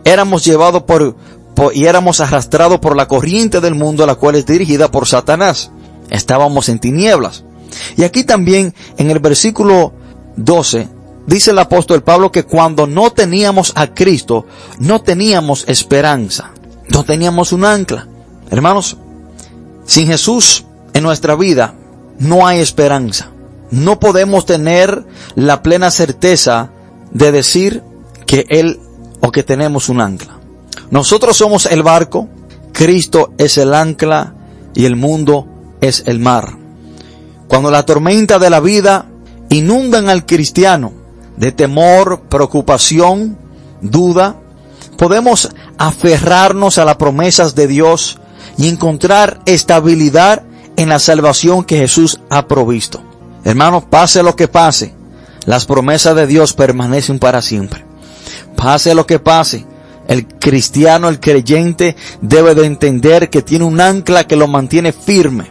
éramos 0.05 0.45
llevados 0.45 0.83
por, 0.83 1.17
y 1.75 1.85
éramos 1.85 2.21
arrastrados 2.21 2.79
por 2.81 2.97
la 2.97 3.09
corriente 3.09 3.61
del 3.61 3.75
mundo, 3.75 4.07
la 4.07 4.15
cual 4.15 4.37
es 4.37 4.47
dirigida 4.47 4.91
por 4.91 5.07
Satanás. 5.07 5.71
Estábamos 6.11 6.69
en 6.69 6.79
tinieblas. 6.79 7.45
Y 7.97 8.05
aquí 8.05 8.25
también 8.25 8.75
en 8.99 9.11
el 9.11 9.19
versículo 9.19 9.93
12 10.37 10.89
dice 11.27 11.51
el 11.53 11.59
apóstol 11.59 12.03
Pablo 12.03 12.33
que 12.33 12.45
cuando 12.45 12.87
no 12.87 13.13
teníamos 13.13 13.73
a 13.77 13.89
Cristo, 13.89 14.47
no 14.79 15.03
teníamos 15.03 15.65
esperanza, 15.69 16.51
no 16.89 17.05
teníamos 17.05 17.53
un 17.53 17.65
ancla. 17.65 18.09
Hermanos, 18.51 18.97
sin 19.87 20.09
Jesús 20.09 20.65
en 20.93 21.03
nuestra 21.03 21.35
vida 21.35 21.75
no 22.19 22.47
hay 22.47 22.61
esperanza. 22.61 23.31
No 23.71 23.99
podemos 23.99 24.45
tener 24.45 25.05
la 25.35 25.63
plena 25.63 25.91
certeza 25.91 26.71
de 27.11 27.33
decir 27.33 27.83
que 28.27 28.45
Él 28.51 28.81
o 29.23 29.33
que 29.33 29.43
tenemos 29.43 29.89
un 29.89 30.01
ancla. 30.01 30.39
Nosotros 30.91 31.37
somos 31.37 31.67
el 31.67 31.83
barco, 31.83 32.29
Cristo 32.73 33.33
es 33.39 33.57
el 33.57 33.73
ancla 33.73 34.35
y 34.75 34.85
el 34.85 34.97
mundo 34.97 35.47
es 35.81 36.03
el 36.07 36.19
mar. 36.19 36.57
Cuando 37.49 37.71
la 37.71 37.85
tormenta 37.85 38.39
de 38.39 38.51
la 38.51 38.61
vida 38.61 39.07
inundan 39.49 40.09
al 40.09 40.27
cristiano 40.27 40.93
de 41.37 41.53
temor, 41.53 42.23
preocupación, 42.29 43.39
duda, 43.81 44.37
podemos 44.99 45.51
aferrarnos 45.79 46.79
a 46.79 46.85
las 46.85 46.97
promesas 46.97 47.55
de 47.55 47.67
Dios 47.67 48.19
y 48.59 48.69
encontrar 48.69 49.41
estabilidad 49.47 50.43
en 50.77 50.89
la 50.89 50.99
salvación 50.99 51.65
que 51.65 51.79
Jesús 51.79 52.21
ha 52.31 52.47
provisto. 52.47 53.03
Hermanos, 53.45 53.85
pase 53.89 54.23
lo 54.23 54.37
que 54.37 54.49
pase, 54.49 54.95
las 55.47 55.67
promesas 55.67 56.15
de 56.17 56.27
Dios 56.27 56.53
permanecen 56.55 57.19
para 57.19 57.43
siempre. 57.43 57.92
Pase 58.57 58.95
lo 58.95 59.07
que 59.07 59.19
pase, 59.19 59.65
el 60.09 60.27
cristiano, 60.27 61.09
el 61.09 61.21
creyente, 61.21 61.97
debe 62.21 62.55
de 62.55 62.67
entender 62.67 63.31
que 63.31 63.43
tiene 63.43 63.65
un 63.65 63.81
ancla 63.81 64.27
que 64.27 64.37
lo 64.37 64.49
mantiene 64.49 64.93
firme. 64.93 65.51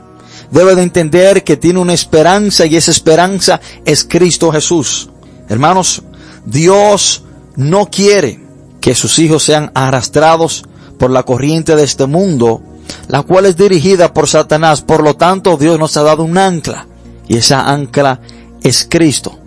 Debe 0.51 0.75
de 0.75 0.83
entender 0.83 1.43
que 1.43 1.57
tiene 1.57 1.79
una 1.79 1.93
esperanza 1.93 2.65
y 2.65 2.75
esa 2.75 2.91
esperanza 2.91 3.61
es 3.85 4.03
Cristo 4.03 4.51
Jesús. 4.51 5.09
Hermanos, 5.47 6.03
Dios 6.45 7.23
no 7.55 7.89
quiere 7.89 8.39
que 8.81 8.95
sus 8.95 9.19
hijos 9.19 9.43
sean 9.43 9.71
arrastrados 9.73 10.65
por 10.97 11.09
la 11.09 11.23
corriente 11.23 11.75
de 11.75 11.83
este 11.83 12.05
mundo, 12.05 12.61
la 13.07 13.23
cual 13.23 13.45
es 13.45 13.55
dirigida 13.55 14.13
por 14.13 14.27
Satanás. 14.27 14.81
Por 14.81 15.03
lo 15.03 15.15
tanto, 15.15 15.57
Dios 15.57 15.79
nos 15.79 15.95
ha 15.97 16.03
dado 16.03 16.23
un 16.23 16.37
ancla 16.37 16.87
y 17.27 17.37
esa 17.37 17.71
ancla 17.71 18.19
es 18.61 18.85
Cristo. 18.89 19.40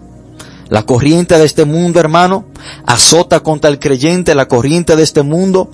La 0.74 0.82
corriente 0.82 1.38
de 1.38 1.44
este 1.44 1.64
mundo, 1.66 2.00
hermano, 2.00 2.46
azota 2.84 3.38
contra 3.44 3.70
el 3.70 3.78
creyente, 3.78 4.34
la 4.34 4.48
corriente 4.48 4.96
de 4.96 5.04
este 5.04 5.22
mundo 5.22 5.70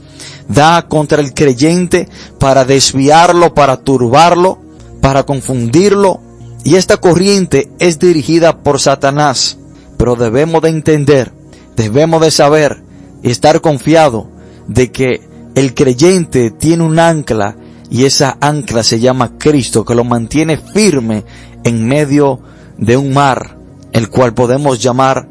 da 0.46 0.88
contra 0.88 1.22
el 1.22 1.32
creyente 1.32 2.06
para 2.38 2.66
desviarlo, 2.66 3.54
para 3.54 3.78
turbarlo, 3.78 4.58
para 5.00 5.22
confundirlo. 5.22 6.20
Y 6.64 6.74
esta 6.74 6.98
corriente 6.98 7.70
es 7.78 7.98
dirigida 7.98 8.58
por 8.58 8.78
Satanás. 8.78 9.56
Pero 9.96 10.16
debemos 10.16 10.60
de 10.60 10.68
entender, 10.68 11.32
debemos 11.76 12.20
de 12.20 12.30
saber 12.30 12.82
y 13.22 13.30
estar 13.30 13.62
confiado 13.62 14.28
de 14.66 14.92
que 14.92 15.22
el 15.54 15.72
creyente 15.72 16.50
tiene 16.50 16.84
un 16.84 16.98
ancla 16.98 17.56
y 17.90 18.04
esa 18.04 18.36
ancla 18.38 18.82
se 18.82 19.00
llama 19.00 19.38
Cristo 19.38 19.82
que 19.82 19.94
lo 19.94 20.04
mantiene 20.04 20.58
firme 20.58 21.24
en 21.64 21.88
medio 21.88 22.40
de 22.76 22.98
un 22.98 23.14
mar, 23.14 23.59
el 23.92 24.08
cual 24.08 24.34
podemos 24.34 24.80
llamar 24.80 25.28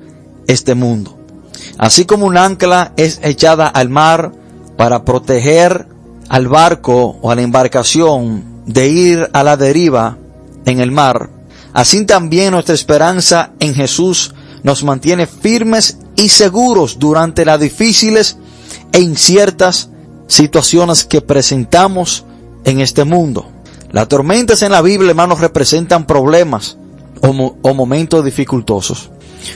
este 0.48 0.76
mundo. 0.76 1.18
Así 1.78 2.06
como 2.06 2.26
un 2.26 2.38
ancla 2.38 2.94
es 2.98 3.20
echada 3.24 3.68
al 3.68 3.90
mar 3.90 4.32
para 4.78 5.04
proteger 5.04 5.88
al 6.30 6.48
barco 6.48 7.18
o 7.22 7.32
a 7.32 7.36
la 7.36 7.42
embarcación 7.42 8.64
de 8.66 8.90
ir 8.90 9.30
a 9.34 9.44
la 9.44 9.58
deriva 9.58 10.18
en 10.66 10.80
el 10.80 10.92
mar, 10.92 11.30
así 11.74 12.06
también 12.06 12.52
nuestra 12.52 12.76
esperanza 12.76 13.52
en 13.60 13.74
Jesús 13.74 14.34
nos 14.64 14.84
mantiene 14.84 15.26
firmes 15.26 16.00
y 16.16 16.30
seguros 16.30 17.00
durante 17.00 17.46
las 17.46 17.60
difíciles 17.60 18.38
e 18.92 19.00
inciertas 19.00 19.90
situaciones 20.28 21.06
que 21.06 21.22
presentamos 21.22 22.26
en 22.66 22.82
este 22.82 23.06
mundo. 23.06 23.50
Las 23.92 24.08
tormentas 24.08 24.62
en 24.62 24.72
la 24.72 24.82
Biblia, 24.82 25.12
hermanos, 25.12 25.40
representan 25.40 26.06
problemas 26.06 26.78
o, 27.22 27.74
momentos 27.74 28.24
dificultosos. 28.24 29.12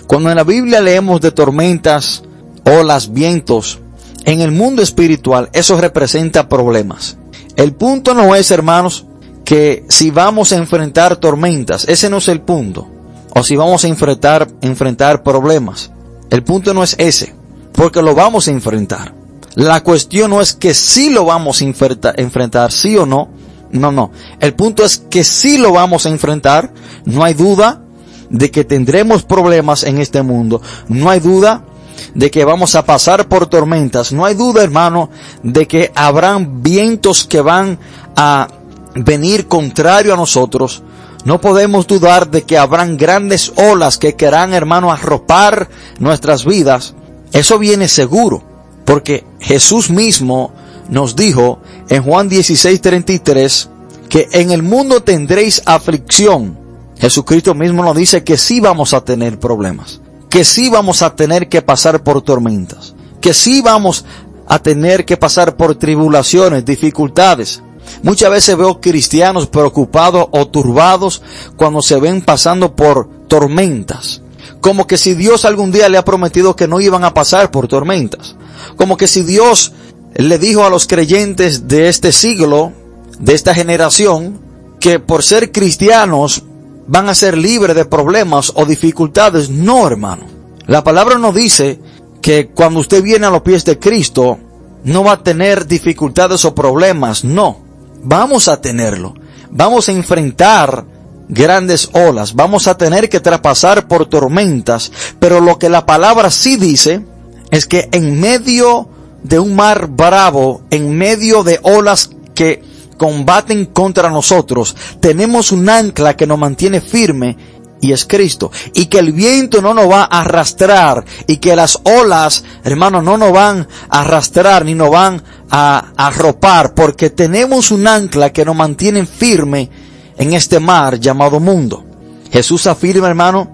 Cuando 0.07 0.29
en 0.29 0.35
la 0.35 0.43
Biblia 0.43 0.81
leemos 0.81 1.21
de 1.21 1.31
tormentas, 1.31 2.23
olas, 2.65 3.11
vientos, 3.11 3.79
en 4.25 4.41
el 4.41 4.51
mundo 4.51 4.81
espiritual 4.81 5.49
eso 5.53 5.79
representa 5.79 6.47
problemas. 6.47 7.17
El 7.55 7.73
punto 7.73 8.13
no 8.13 8.35
es, 8.35 8.49
hermanos, 8.51 9.05
que 9.43 9.85
si 9.89 10.09
vamos 10.09 10.51
a 10.51 10.57
enfrentar 10.57 11.17
tormentas, 11.17 11.87
ese 11.87 12.09
no 12.09 12.17
es 12.17 12.27
el 12.27 12.41
punto. 12.41 12.87
O 13.35 13.43
si 13.43 13.55
vamos 13.55 13.83
a 13.83 13.87
enfrentar, 13.87 14.47
enfrentar 14.61 15.23
problemas. 15.23 15.91
El 16.29 16.43
punto 16.43 16.73
no 16.73 16.83
es 16.83 16.95
ese, 16.97 17.35
porque 17.73 18.01
lo 18.01 18.15
vamos 18.15 18.47
a 18.47 18.51
enfrentar. 18.51 19.13
La 19.55 19.83
cuestión 19.83 20.31
no 20.31 20.41
es 20.41 20.53
que 20.53 20.73
si 20.73 21.09
lo 21.09 21.25
vamos 21.25 21.61
a 21.61 21.65
enfrentar, 21.65 22.19
enfrentar 22.19 22.71
sí 22.71 22.97
o 22.97 23.05
no. 23.05 23.29
No, 23.73 23.91
no. 23.91 24.11
El 24.39 24.53
punto 24.53 24.85
es 24.85 24.97
que 24.97 25.23
si 25.23 25.57
lo 25.57 25.73
vamos 25.73 26.05
a 26.05 26.09
enfrentar. 26.09 26.71
No 27.05 27.23
hay 27.23 27.33
duda 27.33 27.81
de 28.29 28.49
que 28.49 28.63
tendremos 28.63 29.23
problemas 29.23 29.83
en 29.83 29.97
este 29.99 30.21
mundo. 30.21 30.61
No 30.87 31.09
hay 31.09 31.19
duda 31.19 31.65
de 32.13 32.31
que 32.31 32.45
vamos 32.45 32.75
a 32.75 32.85
pasar 32.85 33.27
por 33.27 33.47
tormentas. 33.47 34.11
No 34.11 34.25
hay 34.25 34.35
duda, 34.35 34.63
hermano, 34.63 35.09
de 35.41 35.67
que 35.67 35.91
habrán 35.95 36.61
vientos 36.61 37.25
que 37.25 37.41
van 37.41 37.79
a 38.15 38.47
venir 38.95 39.47
contrario 39.47 40.13
a 40.13 40.17
nosotros. 40.17 40.83
No 41.25 41.41
podemos 41.41 41.87
dudar 41.87 42.29
de 42.29 42.43
que 42.43 42.57
habrán 42.57 42.97
grandes 42.97 43.53
olas 43.55 43.97
que 43.97 44.15
querrán, 44.15 44.53
hermano, 44.53 44.91
arropar 44.91 45.69
nuestras 45.99 46.45
vidas. 46.45 46.93
Eso 47.31 47.57
viene 47.57 47.87
seguro, 47.87 48.43
porque 48.85 49.25
Jesús 49.39 49.89
mismo 49.89 50.51
nos 50.89 51.15
dijo 51.15 51.59
en 51.89 52.03
Juan 52.03 52.29
16:33 52.29 53.69
que 54.09 54.29
en 54.31 54.51
el 54.51 54.63
mundo 54.63 55.01
tendréis 55.01 55.61
aflicción. 55.65 56.57
Jesucristo 56.97 57.53
mismo 57.53 57.83
nos 57.83 57.95
dice 57.95 58.23
que 58.23 58.37
sí 58.37 58.59
vamos 58.59 58.93
a 58.93 59.03
tener 59.03 59.39
problemas 59.39 60.01
que 60.33 60.43
sí 60.43 60.67
vamos 60.67 61.03
a 61.03 61.15
tener 61.15 61.47
que 61.47 61.61
pasar 61.61 62.03
por 62.03 62.23
tormentas, 62.23 62.95
que 63.21 63.35
sí 63.35 63.61
vamos 63.61 64.03
a 64.47 64.57
tener 64.57 65.05
que 65.05 65.15
pasar 65.15 65.55
por 65.55 65.75
tribulaciones, 65.75 66.65
dificultades. 66.65 67.61
Muchas 68.01 68.31
veces 68.31 68.57
veo 68.57 68.81
cristianos 68.81 69.45
preocupados 69.45 70.25
o 70.31 70.47
turbados 70.47 71.21
cuando 71.55 71.83
se 71.83 71.99
ven 71.99 72.23
pasando 72.23 72.75
por 72.75 73.07
tormentas. 73.27 74.23
Como 74.59 74.87
que 74.87 74.97
si 74.97 75.13
Dios 75.13 75.45
algún 75.45 75.71
día 75.71 75.87
le 75.87 75.99
ha 75.99 76.03
prometido 76.03 76.55
que 76.55 76.67
no 76.67 76.81
iban 76.81 77.03
a 77.03 77.13
pasar 77.13 77.51
por 77.51 77.67
tormentas. 77.67 78.35
Como 78.75 78.97
que 78.97 79.05
si 79.05 79.21
Dios 79.21 79.73
le 80.15 80.37
dijo 80.37 80.65
a 80.65 80.69
los 80.69 80.87
creyentes 80.87 81.67
de 81.67 81.89
este 81.89 82.11
siglo, 82.11 82.71
de 83.19 83.33
esta 83.33 83.53
generación, 83.53 84.39
que 84.79 84.99
por 84.99 85.23
ser 85.23 85.51
cristianos 85.51 86.43
van 86.87 87.09
a 87.09 87.15
ser 87.15 87.37
libres 87.37 87.75
de 87.75 87.85
problemas 87.85 88.51
o 88.55 88.65
dificultades. 88.65 89.49
No, 89.49 89.87
hermano. 89.87 90.25
La 90.67 90.83
palabra 90.83 91.17
nos 91.17 91.33
dice 91.33 91.79
que 92.21 92.47
cuando 92.47 92.79
usted 92.79 93.01
viene 93.01 93.25
a 93.25 93.29
los 93.29 93.41
pies 93.41 93.65
de 93.65 93.79
Cristo, 93.79 94.37
no 94.83 95.03
va 95.03 95.13
a 95.13 95.23
tener 95.23 95.67
dificultades 95.67 96.45
o 96.45 96.53
problemas. 96.53 97.23
No. 97.23 97.59
Vamos 98.03 98.47
a 98.47 98.61
tenerlo. 98.61 99.13
Vamos 99.49 99.87
a 99.87 99.93
enfrentar 99.93 100.85
grandes 101.29 101.89
olas. 101.93 102.33
Vamos 102.33 102.67
a 102.67 102.77
tener 102.77 103.09
que 103.09 103.19
traspasar 103.19 103.87
por 103.87 104.05
tormentas. 104.07 104.91
Pero 105.19 105.39
lo 105.39 105.57
que 105.57 105.69
la 105.69 105.85
palabra 105.85 106.29
sí 106.29 106.57
dice 106.57 107.05
es 107.51 107.65
que 107.65 107.89
en 107.91 108.19
medio 108.19 108.89
de 109.23 109.39
un 109.39 109.55
mar 109.55 109.87
bravo, 109.87 110.61
en 110.69 110.95
medio 110.97 111.43
de 111.43 111.59
olas 111.63 112.09
que 112.35 112.63
combaten 112.97 113.65
contra 113.65 114.09
nosotros, 114.09 114.75
tenemos 114.99 115.51
un 115.51 115.69
ancla 115.69 116.15
que 116.15 116.27
nos 116.27 116.37
mantiene 116.37 116.81
firme 116.81 117.37
y 117.83 117.91
es 117.91 118.05
Cristo. 118.05 118.49
Y 118.73 118.85
que 118.85 118.99
el 118.99 119.11
viento 119.11 119.61
no 119.61 119.73
nos 119.73 119.89
va 119.89 120.03
a 120.03 120.21
arrastrar 120.21 121.03
y 121.27 121.37
que 121.37 121.55
las 121.55 121.79
olas, 121.83 122.43
hermanos, 122.63 123.03
no 123.03 123.17
nos 123.17 123.33
van 123.33 123.67
a 123.89 124.01
arrastrar 124.01 124.63
ni 124.63 124.73
nos 124.73 124.89
van 124.89 125.21
a 125.49 125.91
arropar 125.97 126.73
porque 126.73 127.09
tenemos 127.09 127.71
un 127.71 127.87
ancla 127.87 128.31
que 128.31 128.45
nos 128.45 128.55
mantiene 128.55 129.05
firme 129.05 129.69
en 130.17 130.33
este 130.33 130.59
mar 130.59 130.99
llamado 130.99 131.41
mundo. 131.41 131.83
Jesús 132.31 132.67
afirma, 132.67 133.09
hermano, 133.09 133.51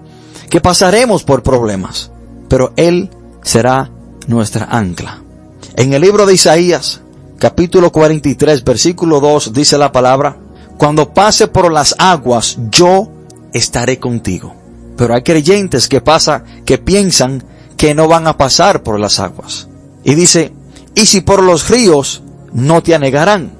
que 0.48 0.60
pasaremos 0.60 1.24
por 1.24 1.42
problemas, 1.42 2.10
pero 2.48 2.72
Él 2.76 3.10
será 3.42 3.90
nuestra 4.28 4.66
ancla. 4.70 5.22
En 5.80 5.94
el 5.94 6.02
libro 6.02 6.26
de 6.26 6.34
Isaías, 6.34 7.00
capítulo 7.38 7.90
43, 7.90 8.64
versículo 8.64 9.18
2, 9.18 9.54
dice 9.54 9.78
la 9.78 9.90
palabra, 9.90 10.36
cuando 10.76 11.14
pase 11.14 11.48
por 11.48 11.72
las 11.72 11.94
aguas, 11.98 12.58
yo 12.70 13.08
estaré 13.54 13.98
contigo. 13.98 14.54
Pero 14.98 15.14
hay 15.14 15.22
creyentes 15.22 15.88
que 15.88 16.02
pasa, 16.02 16.44
que 16.66 16.76
piensan 16.76 17.42
que 17.78 17.94
no 17.94 18.08
van 18.08 18.26
a 18.26 18.36
pasar 18.36 18.82
por 18.82 19.00
las 19.00 19.20
aguas. 19.20 19.68
Y 20.04 20.14
dice, 20.16 20.52
y 20.94 21.06
si 21.06 21.22
por 21.22 21.42
los 21.42 21.70
ríos, 21.70 22.22
no 22.52 22.82
te 22.82 22.94
anegarán. 22.94 23.50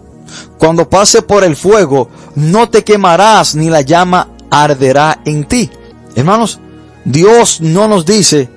Cuando 0.59 0.91
pase 0.91 1.23
por 1.23 1.43
el 1.43 1.57
fuego, 1.57 2.11
no 2.35 2.69
te 2.69 2.85
quemarás, 2.85 3.55
ni 3.55 3.71
la 3.71 3.81
llama 3.81 4.29
arderá 4.51 5.23
en 5.25 5.45
ti. 5.45 5.71
Hermanos, 6.15 6.61
Dios 7.03 7.63
no 7.63 7.89
nos 7.89 8.05
dice 8.05 8.51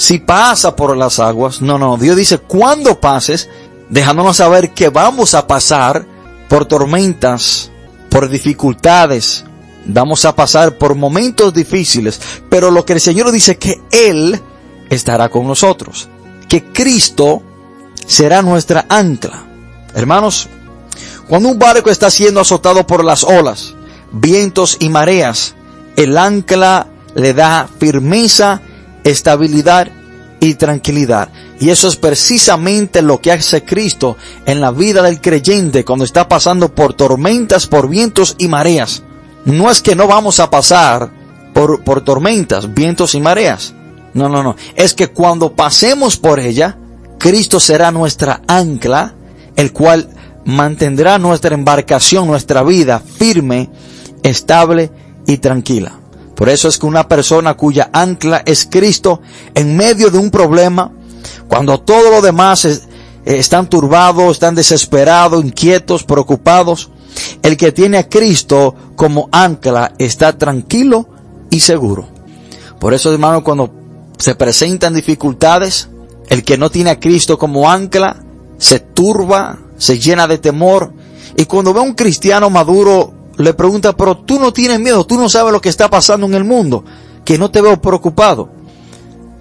si 0.00 0.18
pasa 0.18 0.74
por 0.74 0.96
las 0.96 1.18
aguas. 1.18 1.60
No, 1.60 1.78
no, 1.78 1.98
Dios 1.98 2.16
dice 2.16 2.38
cuando 2.38 2.98
pases, 2.98 3.50
dejándonos 3.90 4.38
saber 4.38 4.72
que 4.72 4.88
vamos 4.88 5.34
a 5.34 5.46
pasar 5.46 6.06
por 6.48 6.64
tormentas, 6.64 7.70
por 8.08 8.30
dificultades, 8.30 9.44
vamos 9.84 10.24
a 10.24 10.34
pasar 10.34 10.78
por 10.78 10.94
momentos 10.94 11.52
difíciles, 11.52 12.18
pero 12.48 12.70
lo 12.70 12.86
que 12.86 12.94
el 12.94 13.00
Señor 13.02 13.30
dice 13.30 13.58
que 13.58 13.78
Él 13.90 14.40
estará 14.88 15.28
con 15.28 15.46
nosotros, 15.46 16.08
que 16.48 16.64
Cristo 16.72 17.42
será 18.06 18.40
nuestra 18.40 18.86
ancla. 18.88 19.44
Hermanos, 19.94 20.48
cuando 21.28 21.50
un 21.50 21.58
barco 21.58 21.90
está 21.90 22.10
siendo 22.10 22.40
azotado 22.40 22.86
por 22.86 23.04
las 23.04 23.22
olas, 23.22 23.74
vientos 24.12 24.78
y 24.80 24.88
mareas, 24.88 25.54
el 25.96 26.16
ancla 26.16 26.86
le 27.14 27.34
da 27.34 27.68
firmeza, 27.78 28.62
estabilidad 29.04 29.88
y 30.40 30.54
tranquilidad. 30.54 31.28
Y 31.60 31.68
eso 31.68 31.88
es 31.88 31.96
precisamente 31.96 33.02
lo 33.02 33.20
que 33.20 33.32
hace 33.32 33.64
Cristo 33.64 34.16
en 34.46 34.60
la 34.60 34.70
vida 34.70 35.02
del 35.02 35.20
creyente 35.20 35.84
cuando 35.84 36.04
está 36.04 36.28
pasando 36.28 36.74
por 36.74 36.94
tormentas, 36.94 37.66
por 37.66 37.88
vientos 37.88 38.34
y 38.38 38.48
mareas. 38.48 39.02
No 39.44 39.70
es 39.70 39.82
que 39.82 39.94
no 39.94 40.06
vamos 40.06 40.40
a 40.40 40.50
pasar 40.50 41.10
por, 41.52 41.84
por 41.84 42.02
tormentas, 42.02 42.72
vientos 42.74 43.14
y 43.14 43.20
mareas. 43.20 43.74
No, 44.14 44.28
no, 44.28 44.42
no. 44.42 44.56
Es 44.74 44.94
que 44.94 45.08
cuando 45.08 45.54
pasemos 45.54 46.16
por 46.16 46.40
ella, 46.40 46.78
Cristo 47.18 47.60
será 47.60 47.90
nuestra 47.90 48.40
ancla, 48.48 49.14
el 49.56 49.72
cual 49.72 50.08
mantendrá 50.46 51.18
nuestra 51.18 51.54
embarcación, 51.54 52.26
nuestra 52.26 52.62
vida 52.62 52.98
firme, 53.00 53.68
estable 54.22 54.90
y 55.26 55.36
tranquila. 55.38 55.99
Por 56.40 56.48
eso 56.48 56.68
es 56.68 56.78
que 56.78 56.86
una 56.86 57.06
persona 57.06 57.52
cuya 57.52 57.90
ancla 57.92 58.42
es 58.46 58.64
Cristo 58.64 59.20
en 59.52 59.76
medio 59.76 60.10
de 60.10 60.16
un 60.16 60.30
problema, 60.30 60.90
cuando 61.48 61.80
todos 61.80 62.10
los 62.10 62.22
demás 62.22 62.66
están 63.26 63.68
turbados, 63.68 64.32
están 64.32 64.54
desesperados, 64.54 65.44
inquietos, 65.44 66.02
preocupados, 66.02 66.88
el 67.42 67.58
que 67.58 67.72
tiene 67.72 67.98
a 67.98 68.08
Cristo 68.08 68.74
como 68.96 69.28
ancla 69.30 69.92
está 69.98 70.38
tranquilo 70.38 71.10
y 71.50 71.60
seguro. 71.60 72.08
Por 72.78 72.94
eso, 72.94 73.12
hermano, 73.12 73.44
cuando 73.44 73.70
se 74.16 74.34
presentan 74.34 74.94
dificultades, 74.94 75.90
el 76.30 76.42
que 76.42 76.56
no 76.56 76.70
tiene 76.70 76.88
a 76.88 77.00
Cristo 77.00 77.38
como 77.38 77.70
ancla 77.70 78.16
se 78.56 78.80
turba, 78.80 79.58
se 79.76 79.98
llena 79.98 80.26
de 80.26 80.38
temor. 80.38 80.94
Y 81.36 81.44
cuando 81.44 81.74
ve 81.74 81.80
a 81.80 81.82
un 81.82 81.92
cristiano 81.92 82.48
maduro, 82.48 83.12
le 83.40 83.54
pregunta, 83.54 83.96
pero 83.96 84.16
tú 84.16 84.38
no 84.38 84.52
tienes 84.52 84.80
miedo, 84.80 85.06
tú 85.06 85.16
no 85.16 85.28
sabes 85.28 85.52
lo 85.52 85.60
que 85.60 85.68
está 85.68 85.88
pasando 85.88 86.26
en 86.26 86.34
el 86.34 86.44
mundo, 86.44 86.84
que 87.24 87.38
no 87.38 87.50
te 87.50 87.60
veo 87.60 87.80
preocupado. 87.80 88.48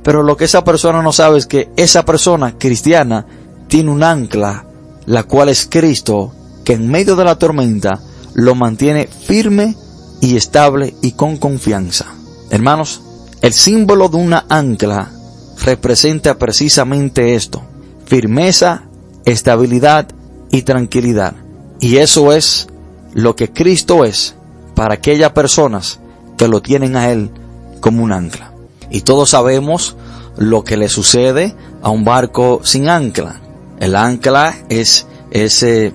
Pero 0.03 0.23
lo 0.23 0.37
que 0.37 0.45
esa 0.45 0.63
persona 0.63 1.01
no 1.01 1.11
sabe 1.11 1.37
es 1.37 1.45
que 1.45 1.69
esa 1.75 2.05
persona 2.05 2.57
cristiana 2.57 3.25
tiene 3.67 3.91
un 3.91 4.03
ancla, 4.03 4.65
la 5.05 5.23
cual 5.23 5.49
es 5.49 5.67
Cristo, 5.69 6.31
que 6.63 6.73
en 6.73 6.87
medio 6.87 7.15
de 7.15 7.25
la 7.25 7.37
tormenta 7.37 7.99
lo 8.33 8.55
mantiene 8.55 9.07
firme 9.07 9.75
y 10.21 10.37
estable 10.37 10.95
y 11.01 11.11
con 11.11 11.37
confianza. 11.37 12.05
Hermanos, 12.49 13.01
el 13.41 13.53
símbolo 13.53 14.09
de 14.09 14.17
una 14.17 14.45
ancla 14.49 15.11
representa 15.63 16.37
precisamente 16.37 17.35
esto, 17.35 17.63
firmeza, 18.05 18.83
estabilidad 19.25 20.07
y 20.51 20.61
tranquilidad. 20.61 21.35
Y 21.79 21.97
eso 21.97 22.33
es 22.33 22.68
lo 23.19 23.35
que 23.35 23.51
Cristo 23.51 24.05
es 24.05 24.35
para 24.75 24.93
aquellas 24.93 25.31
personas 25.33 25.99
que 26.37 26.47
lo 26.47 26.61
tienen 26.61 26.95
a 26.95 27.11
Él 27.11 27.29
como 27.81 28.03
un 28.03 28.13
ancla. 28.13 28.53
Y 28.89 29.01
todos 29.01 29.31
sabemos 29.31 29.97
lo 30.37 30.63
que 30.63 30.77
le 30.77 30.87
sucede 30.87 31.53
a 31.81 31.89
un 31.89 32.05
barco 32.05 32.61
sin 32.63 32.87
ancla. 32.87 33.41
El 33.79 33.97
ancla 33.97 34.55
es 34.69 35.05
ese 35.31 35.93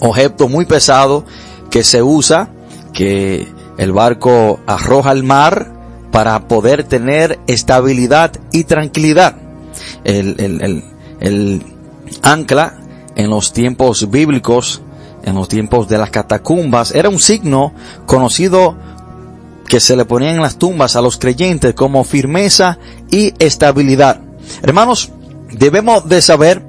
objeto 0.00 0.48
muy 0.48 0.66
pesado 0.66 1.24
que 1.70 1.82
se 1.82 2.02
usa, 2.02 2.50
que 2.92 3.48
el 3.78 3.92
barco 3.92 4.60
arroja 4.66 5.10
al 5.10 5.22
mar 5.22 5.72
para 6.12 6.48
poder 6.48 6.84
tener 6.84 7.38
estabilidad 7.46 8.32
y 8.52 8.64
tranquilidad. 8.64 9.36
El, 10.04 10.84
el 11.20 11.62
ancla 12.20 12.74
en 13.16 13.30
los 13.30 13.54
tiempos 13.54 14.10
bíblicos, 14.10 14.82
en 15.28 15.36
los 15.36 15.48
tiempos 15.48 15.88
de 15.88 15.98
las 15.98 16.10
catacumbas, 16.10 16.92
era 16.92 17.08
un 17.08 17.18
signo 17.18 17.72
conocido 18.06 18.76
que 19.66 19.80
se 19.80 19.96
le 19.96 20.04
ponía 20.04 20.30
en 20.30 20.40
las 20.40 20.56
tumbas 20.56 20.96
a 20.96 21.02
los 21.02 21.18
creyentes 21.18 21.74
como 21.74 22.02
firmeza 22.04 22.78
y 23.10 23.34
estabilidad. 23.38 24.20
Hermanos, 24.62 25.10
debemos 25.52 26.08
de 26.08 26.22
saber 26.22 26.62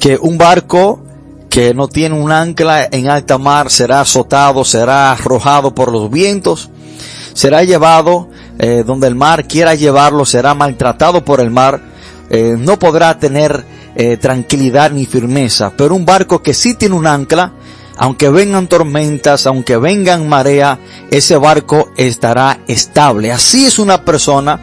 que 0.00 0.16
un 0.16 0.38
barco 0.38 1.02
que 1.50 1.74
no 1.74 1.86
tiene 1.86 2.20
un 2.20 2.32
ancla 2.32 2.88
en 2.90 3.08
alta 3.08 3.38
mar 3.38 3.70
será 3.70 4.00
azotado, 4.00 4.64
será 4.64 5.12
arrojado 5.12 5.74
por 5.74 5.92
los 5.92 6.10
vientos, 6.10 6.70
será 7.34 7.62
llevado 7.62 8.28
eh, 8.58 8.82
donde 8.84 9.06
el 9.06 9.14
mar 9.14 9.46
quiera 9.46 9.74
llevarlo, 9.74 10.24
será 10.24 10.54
maltratado 10.54 11.24
por 11.24 11.40
el 11.40 11.50
mar, 11.50 11.80
eh, 12.30 12.56
no 12.58 12.78
podrá 12.78 13.18
tener 13.18 13.64
eh, 13.96 14.16
tranquilidad 14.16 14.90
ni 14.90 15.06
firmeza. 15.06 15.72
Pero 15.76 15.94
un 15.94 16.04
barco 16.04 16.42
que 16.42 16.54
sí 16.54 16.74
tiene 16.74 16.94
un 16.94 17.06
ancla, 17.06 17.52
aunque 17.96 18.28
vengan 18.28 18.66
tormentas, 18.66 19.46
aunque 19.46 19.76
vengan 19.76 20.28
marea, 20.28 20.78
ese 21.10 21.36
barco 21.36 21.90
estará 21.96 22.60
estable. 22.66 23.30
Así 23.30 23.66
es 23.66 23.78
una 23.78 24.04
persona 24.04 24.60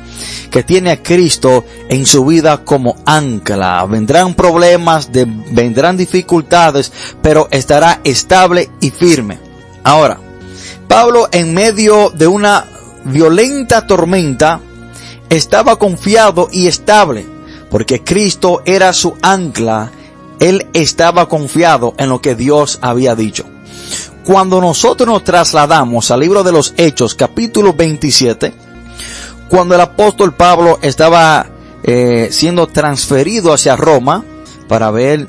que 0.49 0.63
tiene 0.63 0.91
a 0.91 1.01
Cristo 1.01 1.65
en 1.87 2.05
su 2.05 2.25
vida 2.25 2.63
como 2.65 2.97
ancla. 3.05 3.85
Vendrán 3.85 4.33
problemas, 4.33 5.09
vendrán 5.11 5.95
dificultades, 5.95 6.91
pero 7.21 7.47
estará 7.51 8.01
estable 8.03 8.69
y 8.81 8.91
firme. 8.91 9.39
Ahora, 9.83 10.19
Pablo 10.87 11.29
en 11.31 11.53
medio 11.53 12.09
de 12.09 12.27
una 12.27 12.65
violenta 13.05 13.87
tormenta 13.87 14.59
estaba 15.29 15.77
confiado 15.79 16.49
y 16.51 16.67
estable, 16.67 17.25
porque 17.71 18.03
Cristo 18.03 18.61
era 18.65 18.93
su 18.93 19.15
ancla 19.23 19.91
él 20.41 20.67
estaba 20.73 21.29
confiado 21.29 21.93
en 21.97 22.09
lo 22.09 22.19
que 22.19 22.33
Dios 22.33 22.79
había 22.81 23.15
dicho. 23.15 23.45
Cuando 24.25 24.59
nosotros 24.59 25.07
nos 25.07 25.23
trasladamos 25.23 26.09
al 26.09 26.19
libro 26.19 26.43
de 26.43 26.51
los 26.51 26.73
Hechos, 26.77 27.13
capítulo 27.13 27.73
27, 27.73 28.51
cuando 29.47 29.75
el 29.75 29.81
apóstol 29.81 30.33
Pablo 30.33 30.79
estaba 30.81 31.45
eh, 31.83 32.29
siendo 32.31 32.65
transferido 32.67 33.53
hacia 33.53 33.75
Roma 33.75 34.25
para 34.67 34.89
ver 34.89 35.27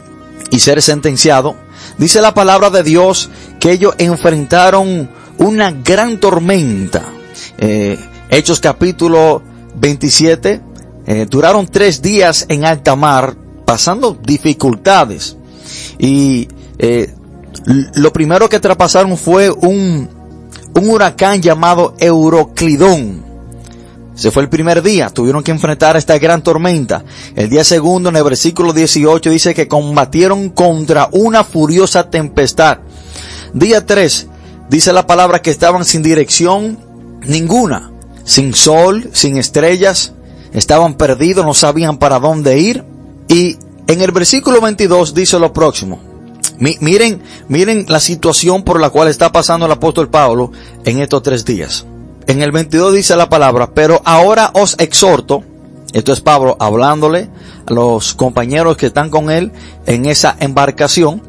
y 0.51 0.61
ser 0.61 0.81
sentenciado, 0.81 1.57
dice 1.99 2.23
la 2.23 2.33
palabra 2.33 2.71
de 2.71 2.83
Dios 2.83 3.29
que 3.61 3.73
ellos 3.73 3.95
enfrentaron 3.99 5.11
una 5.37 5.73
gran 5.73 6.19
tormenta. 6.19 7.05
Eh, 7.59 7.99
Hechos 8.31 8.61
capítulo 8.61 9.43
27, 9.75 10.63
eh, 11.07 11.27
duraron 11.29 11.67
tres 11.67 12.03
días 12.03 12.47
en 12.49 12.65
alta 12.65 12.97
mar, 12.97 13.37
pasando 13.65 14.19
dificultades. 14.23 15.37
Y 15.99 16.49
eh, 16.79 17.13
lo 17.95 18.13
primero 18.13 18.49
que 18.49 18.61
traspasaron 18.61 19.17
fue 19.17 19.51
un, 19.51 20.09
un 20.75 20.91
huracán 20.91 21.41
llamado 21.43 21.95
Euroclidón. 21.99 23.23
Se 24.15 24.31
fue 24.31 24.43
el 24.43 24.49
primer 24.49 24.83
día, 24.83 25.09
tuvieron 25.09 25.43
que 25.43 25.51
enfrentar 25.51 25.97
esta 25.97 26.19
gran 26.19 26.43
tormenta. 26.43 27.05
El 27.35 27.49
día 27.49 27.65
segundo, 27.65 28.11
en 28.11 28.17
el 28.17 28.25
versículo 28.25 28.73
18, 28.73 29.31
dice 29.31 29.55
que 29.55 29.69
combatieron 29.69 30.51
contra 30.51 31.09
una 31.13 31.45
furiosa 31.45 32.11
tempestad. 32.11 32.79
Día 33.55 33.87
3, 33.87 34.27
dice 34.69 34.93
la 34.93 35.07
palabra 35.07 35.41
que 35.41 35.51
estaban 35.51 35.85
sin 35.85 36.03
dirección 36.03 36.79
ninguna, 37.27 37.91
sin 38.25 38.55
sol, 38.55 39.11
sin 39.13 39.39
estrellas, 39.39 40.13
estaban 40.53 40.95
perdidos, 40.95 41.45
no 41.45 41.55
sabían 41.55 41.99
para 41.99 42.19
dónde 42.19 42.59
ir. 42.59 42.85
Y 43.29 43.57
en 43.87 44.01
el 44.01 44.13
versículo 44.13 44.61
22 44.61 45.15
dice 45.15 45.39
lo 45.39 45.53
próximo. 45.53 46.01
miren, 46.59 47.23
miren 47.49 47.87
la 47.89 48.01
situación 48.01 48.63
por 48.63 48.81
la 48.81 48.91
cual 48.91 49.09
está 49.09 49.33
pasando 49.33 49.67
el 49.67 49.73
apóstol 49.73 50.09
Pablo 50.09 50.53
en 50.85 51.01
estos 51.01 51.23
tres 51.23 51.45
días. 51.45 51.87
En 52.27 52.43
el 52.43 52.53
22 52.53 52.95
dice 52.95 53.17
la 53.17 53.29
palabra, 53.29 53.71
pero 53.75 54.01
ahora 54.05 54.51
os 54.55 54.77
exhorto, 54.79 55.43
esto 55.93 56.13
es 56.13 56.21
Pablo 56.21 56.57
hablándole 56.61 57.29
a 57.67 57.73
los 57.73 58.15
compañeros 58.15 58.77
que 58.77 58.87
están 58.87 59.11
con 59.11 59.31
él 59.31 59.51
en 59.87 60.07
esa 60.07 60.37
embarcación, 60.39 61.21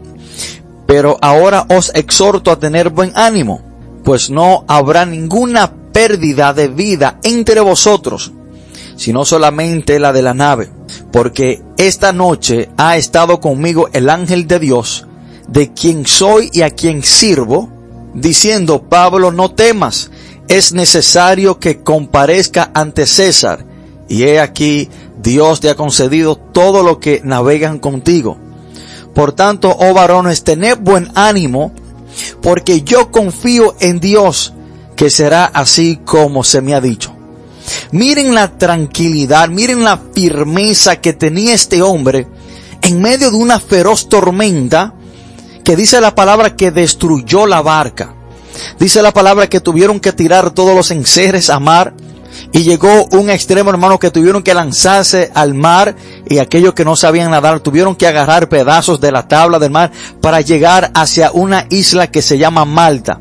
pero 0.86 1.17
ahora 1.21 1.65
os 1.69 1.91
exhorto 1.95 2.51
a 2.51 2.59
tener 2.59 2.91
buen 2.91 3.12
ánimo, 3.15 3.62
pues 4.03 4.29
no 4.29 4.65
habrá 4.67 5.05
ninguna 5.05 5.73
pérdida 5.91 6.53
de 6.53 6.67
vida 6.67 7.19
entre 7.23 7.59
vosotros, 7.62 8.31
sino 8.95 9.25
solamente 9.25 9.99
la 9.99 10.13
de 10.13 10.21
la 10.21 10.34
nave 10.34 10.71
porque 11.12 11.62
esta 11.77 12.12
noche 12.12 12.69
ha 12.77 12.97
estado 12.97 13.39
conmigo 13.39 13.89
el 13.93 14.10
ángel 14.10 14.47
de 14.47 14.60
Dios, 14.60 15.06
de 15.47 15.71
quien 15.71 16.08
soy 16.08 16.49
y 16.51 16.62
a 16.62 16.71
quien 16.71 17.03
sirvo, 17.03 17.69
diciendo, 18.13 18.89
Pablo, 18.89 19.32
no 19.32 19.51
temas, 19.51 20.10
es 20.47 20.73
necesario 20.73 21.60
que 21.60 21.82
comparezca 21.82 22.71
ante 22.73 23.06
César. 23.06 23.65
Y 24.10 24.23
he 24.23 24.39
aquí, 24.39 24.89
Dios 25.21 25.60
te 25.60 25.69
ha 25.69 25.75
concedido 25.75 26.36
todo 26.36 26.84
lo 26.84 26.99
que 26.99 27.21
navegan 27.23 27.79
contigo. 27.79 28.38
Por 29.13 29.34
tanto, 29.34 29.75
oh 29.77 29.93
varones, 29.93 30.43
tened 30.43 30.79
buen 30.79 31.12
ánimo, 31.13 31.71
porque 32.41 32.82
yo 32.82 33.12
confío 33.12 33.75
en 33.79 33.99
Dios, 33.99 34.53
que 34.95 35.10
será 35.10 35.45
así 35.45 35.99
como 36.03 36.43
se 36.43 36.62
me 36.62 36.73
ha 36.73 36.82
dicho. 36.82 37.15
Miren 37.91 38.34
la 38.34 38.58
tranquilidad, 38.58 39.49
miren 39.49 39.84
la 39.84 39.99
firmeza 40.13 40.97
que 40.97 41.13
tenía 41.13 41.54
este 41.54 41.82
hombre 41.82 42.28
en 42.82 43.02
medio 43.02 43.32
de 43.32 43.38
una 43.38 43.60
feroz 43.60 44.10
tormenta 44.10 44.93
que 45.63 45.76
dice 45.76 46.02
la 46.02 46.13
palabra 46.15 46.56
que 46.56 46.71
destruyó 46.71 47.45
la 47.45 47.62
barca. 47.62 48.15
Dice 48.80 49.02
la 49.02 49.13
palabra 49.13 49.47
que 49.47 49.62
tuvieron 49.62 49.99
que 49.99 50.12
tirar 50.12 50.52
todos 50.52 50.76
los 50.76 50.91
enseres 50.91 51.49
a 51.49 51.60
mar 51.60 51.93
y 52.52 52.63
llegó 52.63 53.06
un 53.12 53.30
extremo 53.30 53.69
hermano 53.69 53.99
que 53.99 54.12
tuvieron 54.12 54.43
que 54.43 54.54
lanzarse 54.54 55.32
al 55.34 55.54
mar 55.54 55.95
y 56.28 56.39
aquellos 56.39 56.73
que 56.73 56.86
no 56.86 56.95
sabían 56.95 57.32
nadar 57.32 57.60
tuvieron 57.62 57.95
que 57.95 58.08
agarrar 58.08 58.49
pedazos 58.49 58.99
de 58.99 59.12
la 59.12 59.28
tabla 59.28 59.60
del 59.60 59.71
mar 59.71 59.91
para 60.21 60.41
llegar 60.41 60.91
hacia 60.93 61.32
una 61.32 61.65
isla 61.69 62.08
que 62.08 62.21
se 62.21 62.38
llama 62.38 62.65
Malta. 62.65 63.19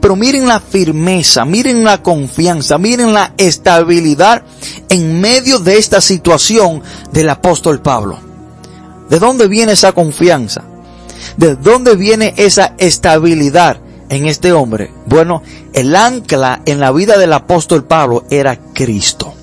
Pero 0.00 0.16
miren 0.16 0.48
la 0.48 0.60
firmeza, 0.60 1.44
miren 1.44 1.84
la 1.84 2.02
confianza, 2.02 2.78
miren 2.78 3.12
la 3.12 3.34
estabilidad 3.36 4.42
en 4.88 5.20
medio 5.20 5.58
de 5.58 5.76
esta 5.76 6.00
situación 6.00 6.82
del 7.12 7.28
apóstol 7.28 7.80
Pablo. 7.82 8.18
¿De 9.10 9.18
dónde 9.18 9.48
viene 9.48 9.72
esa 9.72 9.92
confianza? 9.92 10.62
¿De 11.36 11.56
dónde 11.56 11.96
viene 11.96 12.34
esa 12.36 12.74
estabilidad 12.78 13.78
en 14.08 14.26
este 14.26 14.52
hombre? 14.52 14.90
Bueno, 15.06 15.42
el 15.72 15.94
ancla 15.94 16.62
en 16.64 16.80
la 16.80 16.92
vida 16.92 17.18
del 17.18 17.32
apóstol 17.32 17.84
Pablo 17.84 18.24
era 18.30 18.56
Cristo. 18.72 19.34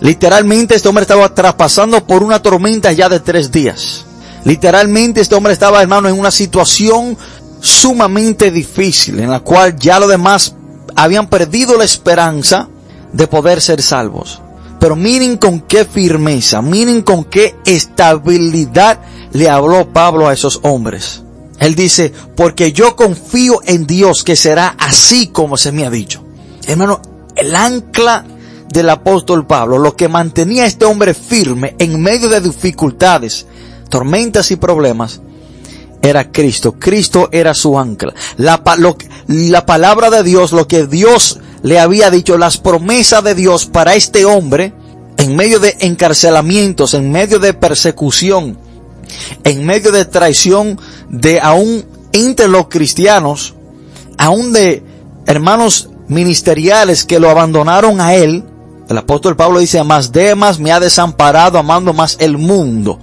Literalmente 0.00 0.74
este 0.74 0.88
hombre 0.88 1.02
estaba 1.02 1.32
traspasando 1.32 2.04
por 2.04 2.24
una 2.24 2.42
tormenta 2.42 2.90
ya 2.92 3.08
de 3.08 3.20
tres 3.20 3.52
días. 3.52 4.04
Literalmente 4.44 5.20
este 5.20 5.36
hombre 5.36 5.52
estaba, 5.52 5.80
hermano, 5.80 6.08
en 6.08 6.18
una 6.18 6.32
situación 6.32 7.16
sumamente 7.62 8.50
difícil 8.50 9.20
en 9.20 9.30
la 9.30 9.40
cual 9.40 9.76
ya 9.78 10.00
los 10.00 10.08
demás 10.08 10.56
habían 10.96 11.28
perdido 11.28 11.78
la 11.78 11.84
esperanza 11.84 12.68
de 13.12 13.26
poder 13.28 13.60
ser 13.60 13.80
salvos. 13.80 14.42
Pero 14.80 14.96
miren 14.96 15.36
con 15.36 15.60
qué 15.60 15.84
firmeza, 15.84 16.60
miren 16.60 17.02
con 17.02 17.24
qué 17.24 17.54
estabilidad 17.64 18.98
le 19.32 19.48
habló 19.48 19.92
Pablo 19.92 20.26
a 20.26 20.32
esos 20.32 20.58
hombres. 20.64 21.22
Él 21.60 21.76
dice, 21.76 22.12
porque 22.36 22.72
yo 22.72 22.96
confío 22.96 23.60
en 23.64 23.86
Dios 23.86 24.24
que 24.24 24.34
será 24.34 24.74
así 24.80 25.28
como 25.28 25.56
se 25.56 25.70
me 25.70 25.86
ha 25.86 25.90
dicho. 25.90 26.24
Hermano, 26.66 27.00
el 27.36 27.54
ancla 27.54 28.24
del 28.72 28.90
apóstol 28.90 29.46
Pablo, 29.46 29.78
lo 29.78 29.94
que 29.94 30.08
mantenía 30.08 30.64
a 30.64 30.66
este 30.66 30.84
hombre 30.84 31.14
firme 31.14 31.76
en 31.78 32.02
medio 32.02 32.28
de 32.28 32.40
dificultades, 32.40 33.46
tormentas 33.88 34.50
y 34.50 34.56
problemas, 34.56 35.20
era 36.02 36.30
Cristo. 36.30 36.74
Cristo 36.78 37.28
era 37.32 37.54
su 37.54 37.78
ancla. 37.78 38.12
La, 38.36 38.62
la 39.28 39.66
palabra 39.66 40.10
de 40.10 40.22
Dios, 40.22 40.52
lo 40.52 40.66
que 40.66 40.86
Dios 40.86 41.38
le 41.62 41.78
había 41.78 42.10
dicho, 42.10 42.36
las 42.36 42.58
promesas 42.58 43.22
de 43.24 43.34
Dios 43.34 43.66
para 43.66 43.94
este 43.94 44.24
hombre, 44.24 44.74
en 45.16 45.36
medio 45.36 45.60
de 45.60 45.76
encarcelamientos, 45.80 46.94
en 46.94 47.10
medio 47.10 47.38
de 47.38 47.54
persecución, 47.54 48.58
en 49.44 49.64
medio 49.64 49.92
de 49.92 50.04
traición 50.04 50.78
de 51.08 51.40
aún 51.40 51.84
entre 52.12 52.48
los 52.48 52.68
cristianos, 52.68 53.54
aún 54.18 54.52
de 54.52 54.82
hermanos 55.26 55.88
ministeriales 56.08 57.04
que 57.04 57.20
lo 57.20 57.30
abandonaron 57.30 58.00
a 58.00 58.14
él, 58.14 58.44
el 58.88 58.98
apóstol 58.98 59.36
Pablo 59.36 59.60
dice, 59.60 59.82
más 59.84 60.12
Demas 60.12 60.58
me 60.58 60.72
ha 60.72 60.80
desamparado 60.80 61.58
amando 61.58 61.94
más 61.94 62.16
el 62.20 62.36
mundo. 62.36 62.98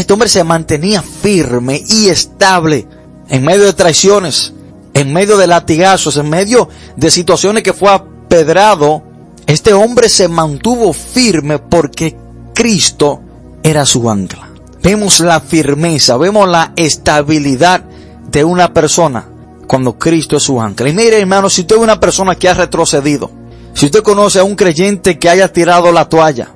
Este 0.00 0.14
hombre 0.14 0.30
se 0.30 0.42
mantenía 0.44 1.02
firme 1.02 1.84
y 1.86 2.08
estable 2.08 2.88
en 3.28 3.44
medio 3.44 3.66
de 3.66 3.74
traiciones, 3.74 4.54
en 4.94 5.12
medio 5.12 5.36
de 5.36 5.46
latigazos, 5.46 6.16
en 6.16 6.30
medio 6.30 6.70
de 6.96 7.10
situaciones 7.10 7.62
que 7.62 7.74
fue 7.74 7.90
apedrado. 7.90 9.02
Este 9.46 9.74
hombre 9.74 10.08
se 10.08 10.26
mantuvo 10.26 10.94
firme 10.94 11.58
porque 11.58 12.16
Cristo 12.54 13.20
era 13.62 13.84
su 13.84 14.08
ancla. 14.08 14.48
Vemos 14.82 15.20
la 15.20 15.38
firmeza, 15.38 16.16
vemos 16.16 16.48
la 16.48 16.72
estabilidad 16.76 17.84
de 18.30 18.42
una 18.42 18.72
persona 18.72 19.28
cuando 19.66 19.98
Cristo 19.98 20.38
es 20.38 20.44
su 20.44 20.62
ancla. 20.62 20.88
Y 20.88 20.94
mire 20.94 21.20
hermano, 21.20 21.50
si 21.50 21.60
usted 21.60 21.76
es 21.76 21.82
una 21.82 22.00
persona 22.00 22.36
que 22.36 22.48
ha 22.48 22.54
retrocedido, 22.54 23.30
si 23.74 23.84
usted 23.84 24.02
conoce 24.02 24.38
a 24.38 24.44
un 24.44 24.56
creyente 24.56 25.18
que 25.18 25.28
haya 25.28 25.52
tirado 25.52 25.92
la 25.92 26.08
toalla, 26.08 26.54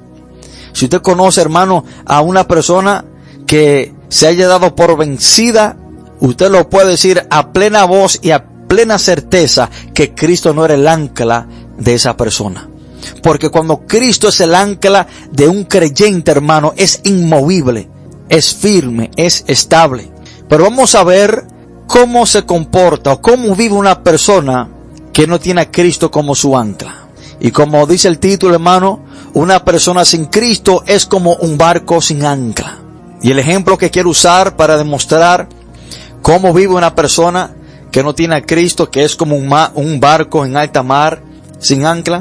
si 0.72 0.86
usted 0.86 1.02
conoce 1.02 1.42
hermano 1.42 1.84
a 2.06 2.22
una 2.22 2.48
persona 2.48 3.04
que 3.46 3.94
se 4.08 4.26
haya 4.26 4.48
dado 4.48 4.74
por 4.74 4.96
vencida, 4.96 5.76
usted 6.20 6.50
lo 6.50 6.68
puede 6.68 6.92
decir 6.92 7.26
a 7.30 7.52
plena 7.52 7.84
voz 7.84 8.18
y 8.22 8.30
a 8.30 8.44
plena 8.68 8.98
certeza 8.98 9.70
que 9.92 10.14
Cristo 10.14 10.52
no 10.54 10.64
era 10.64 10.74
el 10.74 10.88
ancla 10.88 11.46
de 11.78 11.94
esa 11.94 12.16
persona. 12.16 12.68
Porque 13.22 13.50
cuando 13.50 13.86
Cristo 13.86 14.28
es 14.28 14.40
el 14.40 14.54
ancla 14.54 15.06
de 15.30 15.48
un 15.48 15.64
creyente 15.64 16.30
hermano, 16.30 16.72
es 16.76 17.00
inmovible, 17.04 17.88
es 18.28 18.54
firme, 18.54 19.10
es 19.16 19.44
estable. 19.46 20.10
Pero 20.48 20.64
vamos 20.64 20.94
a 20.94 21.04
ver 21.04 21.46
cómo 21.86 22.26
se 22.26 22.44
comporta 22.44 23.12
o 23.12 23.20
cómo 23.20 23.54
vive 23.54 23.74
una 23.74 24.02
persona 24.02 24.68
que 25.12 25.26
no 25.26 25.38
tiene 25.38 25.62
a 25.62 25.70
Cristo 25.70 26.10
como 26.10 26.34
su 26.34 26.56
ancla. 26.56 27.08
Y 27.40 27.50
como 27.50 27.86
dice 27.86 28.08
el 28.08 28.18
título, 28.18 28.54
hermano, 28.54 29.04
una 29.34 29.64
persona 29.64 30.04
sin 30.04 30.26
Cristo 30.26 30.82
es 30.86 31.06
como 31.06 31.34
un 31.34 31.58
barco 31.58 32.00
sin 32.00 32.24
ancla. 32.24 32.83
Y 33.24 33.30
el 33.30 33.38
ejemplo 33.38 33.78
que 33.78 33.90
quiero 33.90 34.10
usar 34.10 34.54
para 34.54 34.76
demostrar 34.76 35.48
cómo 36.20 36.52
vive 36.52 36.74
una 36.74 36.94
persona 36.94 37.54
que 37.90 38.02
no 38.02 38.14
tiene 38.14 38.34
a 38.34 38.42
Cristo, 38.42 38.90
que 38.90 39.02
es 39.02 39.16
como 39.16 39.34
un, 39.34 39.98
barco 39.98 40.44
en 40.44 40.58
alta 40.58 40.82
mar, 40.82 41.22
sin 41.58 41.86
ancla, 41.86 42.20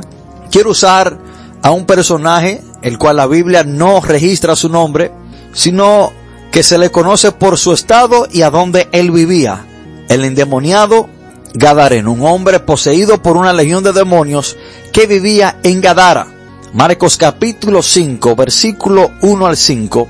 quiero 0.50 0.70
usar 0.70 1.20
a 1.62 1.72
un 1.72 1.86
personaje, 1.86 2.62
el 2.82 2.98
cual 2.98 3.18
la 3.18 3.28
Biblia 3.28 3.66
no 3.66 4.00
registra 4.00 4.56
su 4.56 4.70
nombre, 4.70 5.12
sino 5.52 6.14
que 6.54 6.64
se 6.64 6.78
le 6.78 6.90
conoce 6.90 7.34
por 7.34 7.58
su 7.58 7.74
estado 7.74 8.26
y 8.32 8.44
a 8.44 8.50
donde 8.50 8.88
él 8.94 9.12
vivía. 9.12 9.66
El 10.08 10.24
endemoniado 10.24 11.10
Gadareno, 11.54 12.14
un 12.14 12.26
hombre 12.26 12.62
poseído 12.62 13.22
por 13.22 13.36
una 13.36 13.52
legión 13.52 13.84
de 13.84 13.92
demonios 13.92 14.56
que 14.94 15.06
vivía 15.06 15.58
en 15.64 15.82
Gadara. 15.82 16.33
Marcos 16.74 17.18
capítulo 17.18 17.84
5, 17.84 18.36
versículo 18.36 19.12
1 19.22 19.46
al 19.46 19.56
5, 19.56 20.08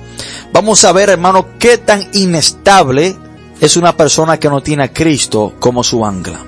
vamos 0.53 0.85
a 0.85 0.93
ver, 0.93 1.09
hermano, 1.09 1.45
qué 1.59 1.77
tan 1.77 2.07
inestable 2.13 3.17
es 3.59 3.75
una 3.75 3.97
persona 3.97 4.39
que 4.39 4.47
no 4.47 4.63
tiene 4.63 4.83
a 4.83 4.93
Cristo 4.93 5.55
como 5.59 5.83
su 5.83 6.05
ancla. 6.05 6.39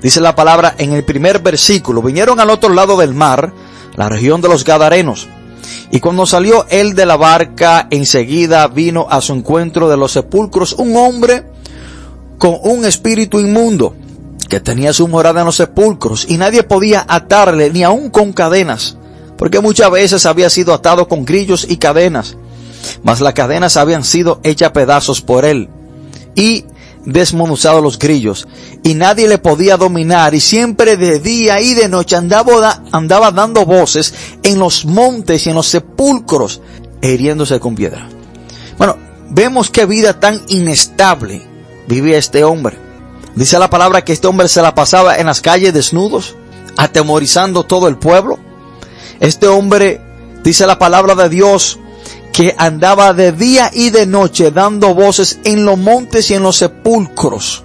Dice 0.00 0.22
la 0.22 0.34
palabra 0.34 0.74
en 0.78 0.94
el 0.94 1.04
primer 1.04 1.40
versículo, 1.40 2.00
vinieron 2.00 2.40
al 2.40 2.48
otro 2.48 2.70
lado 2.70 2.96
del 2.96 3.12
mar, 3.12 3.52
la 3.96 4.08
región 4.08 4.40
de 4.40 4.48
los 4.48 4.64
Gadarenos, 4.64 5.28
y 5.90 6.00
cuando 6.00 6.24
salió 6.24 6.64
él 6.70 6.94
de 6.94 7.04
la 7.04 7.18
barca, 7.18 7.86
enseguida 7.90 8.66
vino 8.68 9.06
a 9.10 9.20
su 9.20 9.34
encuentro 9.34 9.90
de 9.90 9.98
los 9.98 10.12
sepulcros 10.12 10.72
un 10.72 10.96
hombre 10.96 11.44
con 12.38 12.56
un 12.62 12.86
espíritu 12.86 13.40
inmundo, 13.40 13.94
que 14.48 14.60
tenía 14.60 14.94
su 14.94 15.06
morada 15.06 15.40
en 15.40 15.46
los 15.46 15.56
sepulcros, 15.56 16.24
y 16.30 16.38
nadie 16.38 16.62
podía 16.62 17.04
atarle, 17.06 17.68
ni 17.68 17.82
aun 17.82 18.08
con 18.08 18.32
cadenas 18.32 18.96
porque 19.44 19.60
muchas 19.60 19.90
veces 19.90 20.24
había 20.24 20.48
sido 20.48 20.72
atado 20.72 21.06
con 21.06 21.26
grillos 21.26 21.66
y 21.68 21.76
cadenas, 21.76 22.38
mas 23.02 23.20
las 23.20 23.34
cadenas 23.34 23.76
habían 23.76 24.02
sido 24.02 24.40
hechas 24.42 24.70
pedazos 24.70 25.20
por 25.20 25.44
él 25.44 25.68
y 26.34 26.64
desmenuzado 27.04 27.82
los 27.82 27.98
grillos, 27.98 28.48
y 28.82 28.94
nadie 28.94 29.28
le 29.28 29.36
podía 29.36 29.76
dominar, 29.76 30.34
y 30.34 30.40
siempre 30.40 30.96
de 30.96 31.20
día 31.20 31.60
y 31.60 31.74
de 31.74 31.90
noche 31.90 32.16
andaba, 32.16 32.84
andaba 32.90 33.32
dando 33.32 33.66
voces 33.66 34.14
en 34.42 34.58
los 34.58 34.86
montes 34.86 35.46
y 35.46 35.50
en 35.50 35.56
los 35.56 35.66
sepulcros, 35.66 36.62
hiriéndose 37.02 37.60
con 37.60 37.74
piedra. 37.74 38.08
Bueno, 38.78 38.96
vemos 39.28 39.68
qué 39.68 39.84
vida 39.84 40.18
tan 40.18 40.40
inestable 40.48 41.42
vivía 41.86 42.16
este 42.16 42.44
hombre. 42.44 42.78
Dice 43.34 43.58
la 43.58 43.68
palabra 43.68 44.06
que 44.06 44.14
este 44.14 44.26
hombre 44.26 44.48
se 44.48 44.62
la 44.62 44.74
pasaba 44.74 45.16
en 45.16 45.26
las 45.26 45.42
calles 45.42 45.74
desnudos, 45.74 46.34
atemorizando 46.78 47.64
todo 47.64 47.88
el 47.88 47.98
pueblo. 47.98 48.38
Este 49.20 49.46
hombre, 49.46 50.00
dice 50.42 50.66
la 50.66 50.78
palabra 50.78 51.14
de 51.14 51.28
Dios, 51.28 51.78
que 52.32 52.54
andaba 52.58 53.14
de 53.14 53.30
día 53.32 53.70
y 53.72 53.90
de 53.90 54.06
noche 54.06 54.50
dando 54.50 54.94
voces 54.94 55.38
en 55.44 55.64
los 55.64 55.78
montes 55.78 56.30
y 56.30 56.34
en 56.34 56.42
los 56.42 56.56
sepulcros. 56.56 57.62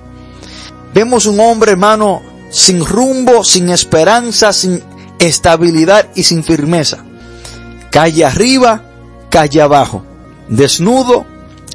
Vemos 0.94 1.26
un 1.26 1.40
hombre, 1.40 1.72
hermano, 1.72 2.22
sin 2.52 2.86
rumbo, 2.86 3.44
sin 3.44 3.70
esperanza, 3.70 4.54
sin 4.54 4.84
estabilidad 5.18 6.08
y 6.16 6.24
sin 6.24 6.44
firmeza. 6.44 7.04
Calle 7.92 8.26
arriba, 8.26 8.84
calle 9.30 9.62
abajo. 9.62 10.04
Desnudo, 10.48 11.26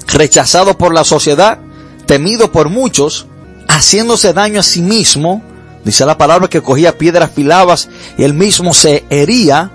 rechazado 0.06 0.78
por 0.78 0.94
la 0.94 1.04
sociedad, 1.04 1.58
temido 2.06 2.52
por 2.52 2.68
muchos, 2.68 3.26
haciéndose 3.68 4.32
daño 4.32 4.60
a 4.60 4.64
sí 4.64 4.82
mismo, 4.82 5.42
Dice 5.84 6.06
la 6.06 6.16
palabra 6.16 6.48
que 6.48 6.62
cogía 6.62 6.96
piedras 6.96 7.30
filadas 7.30 7.88
y 8.16 8.24
él 8.24 8.32
mismo 8.32 8.72
se 8.72 9.04
hería. 9.10 9.70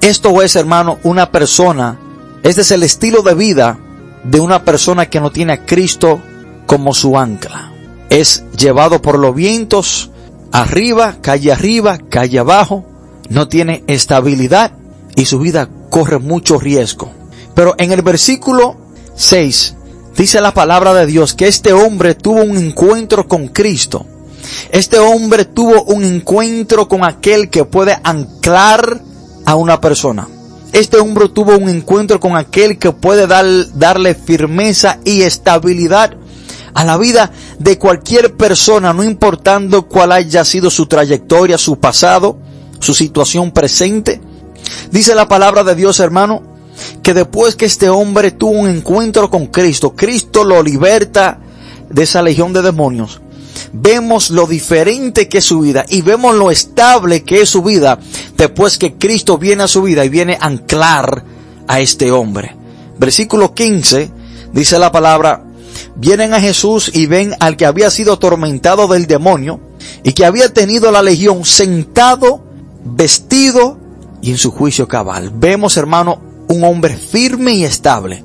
Esto 0.00 0.42
es, 0.42 0.54
hermano, 0.54 0.98
una 1.02 1.32
persona. 1.32 1.98
Este 2.44 2.60
es 2.60 2.70
el 2.70 2.84
estilo 2.84 3.22
de 3.22 3.34
vida 3.34 3.78
de 4.22 4.40
una 4.40 4.64
persona 4.64 5.06
que 5.06 5.20
no 5.20 5.32
tiene 5.32 5.54
a 5.54 5.66
Cristo 5.66 6.20
como 6.66 6.94
su 6.94 7.18
ancla. 7.18 7.72
Es 8.10 8.44
llevado 8.56 9.02
por 9.02 9.18
los 9.18 9.34
vientos, 9.34 10.10
arriba, 10.52 11.16
calle 11.20 11.50
arriba, 11.50 11.98
calle 12.08 12.38
abajo. 12.38 12.84
No 13.28 13.48
tiene 13.48 13.82
estabilidad 13.88 14.72
y 15.16 15.24
su 15.24 15.40
vida 15.40 15.68
corre 15.90 16.18
mucho 16.18 16.60
riesgo. 16.60 17.10
Pero 17.54 17.74
en 17.78 17.90
el 17.90 18.02
versículo 18.02 18.76
6 19.16 19.74
dice 20.16 20.40
la 20.40 20.54
palabra 20.54 20.94
de 20.94 21.06
Dios 21.06 21.34
que 21.34 21.48
este 21.48 21.72
hombre 21.72 22.14
tuvo 22.14 22.42
un 22.42 22.56
encuentro 22.56 23.26
con 23.26 23.48
Cristo 23.48 24.06
este 24.70 24.98
hombre 24.98 25.44
tuvo 25.44 25.82
un 25.84 26.04
encuentro 26.04 26.88
con 26.88 27.04
aquel 27.04 27.50
que 27.50 27.64
puede 27.64 27.98
anclar 28.02 29.00
a 29.44 29.54
una 29.54 29.80
persona. 29.80 30.28
Este 30.72 30.98
hombre 30.98 31.28
tuvo 31.28 31.56
un 31.56 31.68
encuentro 31.68 32.20
con 32.20 32.36
aquel 32.36 32.78
que 32.78 32.92
puede 32.92 33.26
dar, 33.26 33.46
darle 33.74 34.14
firmeza 34.14 34.98
y 35.04 35.22
estabilidad 35.22 36.14
a 36.74 36.84
la 36.84 36.98
vida 36.98 37.32
de 37.58 37.78
cualquier 37.78 38.34
persona, 38.34 38.92
no 38.92 39.02
importando 39.02 39.88
cuál 39.88 40.12
haya 40.12 40.44
sido 40.44 40.70
su 40.70 40.86
trayectoria, 40.86 41.56
su 41.56 41.78
pasado, 41.78 42.38
su 42.78 42.92
situación 42.92 43.50
presente. 43.50 44.20
Dice 44.90 45.14
la 45.14 45.26
palabra 45.26 45.64
de 45.64 45.74
Dios, 45.74 45.98
hermano, 45.98 46.42
que 47.02 47.14
después 47.14 47.56
que 47.56 47.64
este 47.64 47.88
hombre 47.88 48.30
tuvo 48.30 48.52
un 48.52 48.68
encuentro 48.68 49.30
con 49.30 49.46
Cristo, 49.46 49.94
Cristo 49.96 50.44
lo 50.44 50.62
liberta 50.62 51.40
de 51.88 52.02
esa 52.02 52.20
legión 52.20 52.52
de 52.52 52.60
demonios 52.60 53.22
vemos 53.72 54.30
lo 54.30 54.46
diferente 54.46 55.28
que 55.28 55.38
es 55.38 55.44
su 55.44 55.60
vida 55.60 55.84
y 55.88 56.02
vemos 56.02 56.34
lo 56.34 56.50
estable 56.50 57.22
que 57.22 57.42
es 57.42 57.50
su 57.50 57.62
vida 57.62 57.98
después 58.36 58.78
que 58.78 58.94
Cristo 58.94 59.38
viene 59.38 59.64
a 59.64 59.68
su 59.68 59.82
vida 59.82 60.04
y 60.04 60.08
viene 60.08 60.38
a 60.40 60.46
anclar 60.46 61.24
a 61.66 61.80
este 61.80 62.10
hombre. 62.10 62.56
Versículo 62.98 63.54
15 63.54 64.10
dice 64.52 64.78
la 64.78 64.90
palabra, 64.90 65.44
vienen 65.96 66.34
a 66.34 66.40
Jesús 66.40 66.90
y 66.94 67.06
ven 67.06 67.34
al 67.40 67.56
que 67.56 67.66
había 67.66 67.90
sido 67.90 68.14
atormentado 68.14 68.88
del 68.88 69.06
demonio 69.06 69.60
y 70.02 70.12
que 70.12 70.24
había 70.24 70.52
tenido 70.52 70.90
la 70.90 71.02
legión 71.02 71.44
sentado, 71.44 72.42
vestido 72.84 73.78
y 74.22 74.30
en 74.30 74.38
su 74.38 74.50
juicio 74.50 74.88
cabal. 74.88 75.30
Vemos, 75.34 75.76
hermano, 75.76 76.20
un 76.48 76.64
hombre 76.64 76.96
firme 76.96 77.52
y 77.52 77.64
estable. 77.64 78.24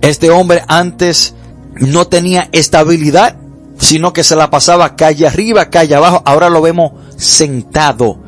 Este 0.00 0.30
hombre 0.30 0.62
antes 0.68 1.34
no 1.74 2.06
tenía 2.06 2.48
estabilidad, 2.52 3.36
sino 3.78 4.12
que 4.12 4.24
se 4.24 4.36
la 4.36 4.50
pasaba 4.50 4.96
calle 4.96 5.26
arriba, 5.26 5.70
calle 5.70 5.94
abajo, 5.94 6.22
ahora 6.24 6.48
lo 6.48 6.62
vemos 6.62 6.92
sentado, 7.16 8.18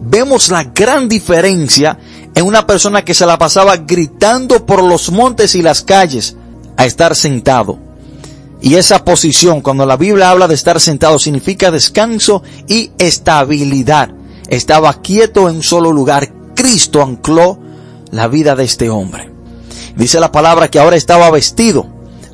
vemos 0.00 0.50
la 0.50 0.64
gran 0.64 1.08
diferencia 1.08 1.98
en 2.34 2.46
una 2.46 2.66
persona 2.66 3.04
que 3.04 3.14
se 3.14 3.26
la 3.26 3.38
pasaba 3.38 3.76
gritando 3.78 4.64
por 4.64 4.82
los 4.82 5.10
montes 5.10 5.54
y 5.54 5.62
las 5.62 5.82
calles 5.82 6.36
a 6.76 6.86
estar 6.86 7.16
sentado. 7.16 7.78
Y 8.60 8.74
esa 8.74 9.04
posición, 9.04 9.60
cuando 9.60 9.86
la 9.86 9.96
Biblia 9.96 10.30
habla 10.30 10.48
de 10.48 10.54
estar 10.54 10.80
sentado, 10.80 11.18
significa 11.18 11.70
descanso 11.70 12.42
y 12.66 12.90
estabilidad. 12.98 14.10
Estaba 14.48 15.00
quieto 15.00 15.48
en 15.48 15.56
un 15.56 15.62
solo 15.62 15.92
lugar. 15.92 16.32
Cristo 16.54 17.02
ancló 17.02 17.58
la 18.10 18.26
vida 18.26 18.56
de 18.56 18.64
este 18.64 18.90
hombre. 18.90 19.30
Dice 19.96 20.18
la 20.18 20.32
palabra 20.32 20.68
que 20.68 20.78
ahora 20.78 20.96
estaba 20.96 21.30
vestido. 21.30 21.86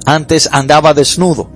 Antes 0.07 0.49
andaba 0.51 0.95
desnudo. 0.95 1.51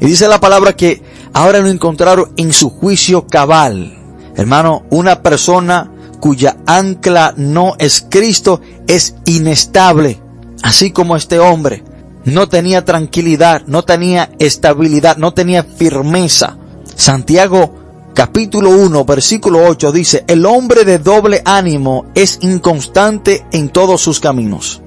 Y 0.00 0.06
dice 0.06 0.28
la 0.28 0.40
palabra 0.40 0.74
que 0.74 1.02
ahora 1.32 1.60
lo 1.60 1.68
encontraron 1.68 2.32
en 2.36 2.52
su 2.52 2.70
juicio 2.70 3.26
cabal. 3.26 3.96
Hermano, 4.36 4.84
una 4.90 5.22
persona 5.22 5.90
cuya 6.20 6.56
ancla 6.66 7.34
no 7.36 7.74
es 7.78 8.06
Cristo 8.08 8.60
es 8.86 9.14
inestable. 9.24 10.20
Así 10.62 10.90
como 10.90 11.16
este 11.16 11.38
hombre 11.38 11.82
no 12.24 12.48
tenía 12.48 12.84
tranquilidad, 12.84 13.62
no 13.66 13.82
tenía 13.84 14.30
estabilidad, 14.38 15.16
no 15.16 15.32
tenía 15.32 15.64
firmeza. 15.64 16.56
Santiago 16.94 17.74
capítulo 18.14 18.70
1 18.70 19.04
versículo 19.04 19.64
8 19.66 19.92
dice, 19.92 20.24
el 20.26 20.44
hombre 20.44 20.84
de 20.84 20.98
doble 20.98 21.42
ánimo 21.44 22.06
es 22.14 22.38
inconstante 22.42 23.46
en 23.52 23.70
todos 23.70 24.02
sus 24.02 24.20
caminos. 24.20 24.82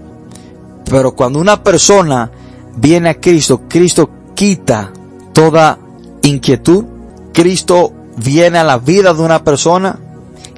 Pero 0.86 1.16
cuando 1.16 1.40
una 1.40 1.64
persona 1.64 2.30
viene 2.76 3.10
a 3.10 3.20
Cristo, 3.20 3.62
Cristo 3.68 4.10
quita 4.44 4.92
toda 5.32 5.80
inquietud, 6.22 6.84
Cristo 7.32 7.94
viene 8.18 8.60
a 8.60 8.66
la 8.66 8.78
vida 8.78 9.14
de 9.14 9.22
una 9.22 9.42
persona 9.42 9.98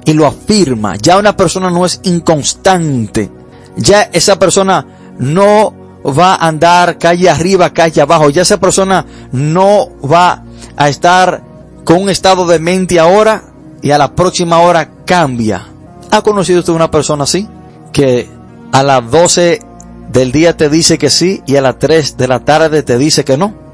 y 0.04 0.12
lo 0.12 0.26
afirma. 0.26 0.96
Ya 0.96 1.16
una 1.18 1.36
persona 1.36 1.70
no 1.70 1.86
es 1.86 2.00
inconstante. 2.02 3.30
Ya 3.76 4.02
esa 4.02 4.40
persona 4.40 4.84
no 5.20 5.72
va 6.04 6.34
a 6.34 6.48
andar 6.48 6.98
calle 6.98 7.30
arriba, 7.30 7.72
calle 7.72 8.00
abajo. 8.00 8.28
Ya 8.30 8.42
esa 8.42 8.58
persona 8.58 9.06
no 9.30 9.90
va 10.02 10.42
a 10.76 10.88
estar 10.88 11.44
con 11.84 12.02
un 12.02 12.10
estado 12.10 12.44
de 12.44 12.58
mente 12.58 12.98
ahora 12.98 13.44
y 13.82 13.92
a 13.92 13.98
la 13.98 14.16
próxima 14.16 14.58
hora 14.58 14.90
cambia. 15.04 15.64
¿Ha 16.10 16.22
conocido 16.22 16.58
usted 16.58 16.72
una 16.72 16.90
persona 16.90 17.22
así? 17.22 17.46
Que 17.92 18.28
a 18.72 18.82
las 18.82 19.08
12 19.08 19.60
del 20.10 20.32
día 20.32 20.56
te 20.56 20.68
dice 20.70 20.98
que 20.98 21.08
sí 21.08 21.40
y 21.46 21.54
a 21.54 21.62
las 21.62 21.78
3 21.78 22.16
de 22.16 22.26
la 22.26 22.40
tarde 22.40 22.82
te 22.82 22.98
dice 22.98 23.24
que 23.24 23.36
no. 23.36 23.65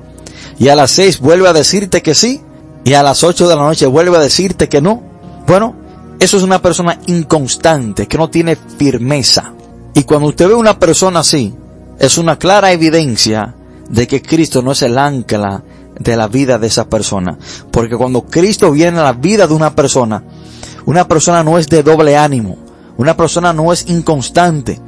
Y 0.62 0.68
a 0.68 0.77
las 0.77 0.92
6 0.92 1.18
vuelve 1.18 1.48
a 1.48 1.53
decirte 1.53 2.03
que 2.03 2.14
sí 2.14 2.40
y 2.85 2.92
a 2.92 3.03
las 3.03 3.25
8 3.25 3.48
de 3.48 3.57
la 3.57 3.62
noche 3.62 3.85
vuelve 3.87 4.16
a 4.16 4.20
decirte 4.20 4.68
que 4.68 4.81
no. 4.81 5.03
Bueno, 5.44 5.75
eso 6.20 6.37
es 6.37 6.44
una 6.44 6.62
persona 6.62 7.01
inconstante, 7.07 8.07
que 8.07 8.16
no 8.16 8.31
tiene 8.31 8.55
firmeza. 8.55 9.55
Y 9.92 10.05
cuando 10.05 10.29
usted 10.29 10.46
ve 10.46 10.55
una 10.55 10.79
persona 10.79 11.18
así, 11.18 11.53
es 11.98 12.16
una 12.16 12.38
clara 12.38 12.70
evidencia 12.70 13.57
de 13.88 14.07
que 14.07 14.22
Cristo 14.22 14.62
no 14.62 14.70
es 14.70 14.83
el 14.83 14.98
ancla 14.98 15.64
de 15.98 16.16
la 16.16 16.29
vida 16.29 16.61
de 16.61 16.68
esa 16.68 16.88
persona. 16.88 17.37
Porque 17.72 17.96
cuando 17.96 18.22
Cristo 18.22 18.70
viene 18.70 19.01
a 19.01 19.03
la 19.03 19.14
vida 19.14 19.48
de 19.48 19.55
una 19.55 19.75
persona, 19.75 20.22
una 20.87 21.09
persona 21.09 21.42
no 21.42 21.59
es 21.59 21.68
de 21.68 21.83
doble 21.83 22.16
ánimo, 22.16 22.57
una 22.98 23.16
persona 23.16 23.53
no 23.53 23.72
es 23.72 23.88
inconstante, 23.88 24.79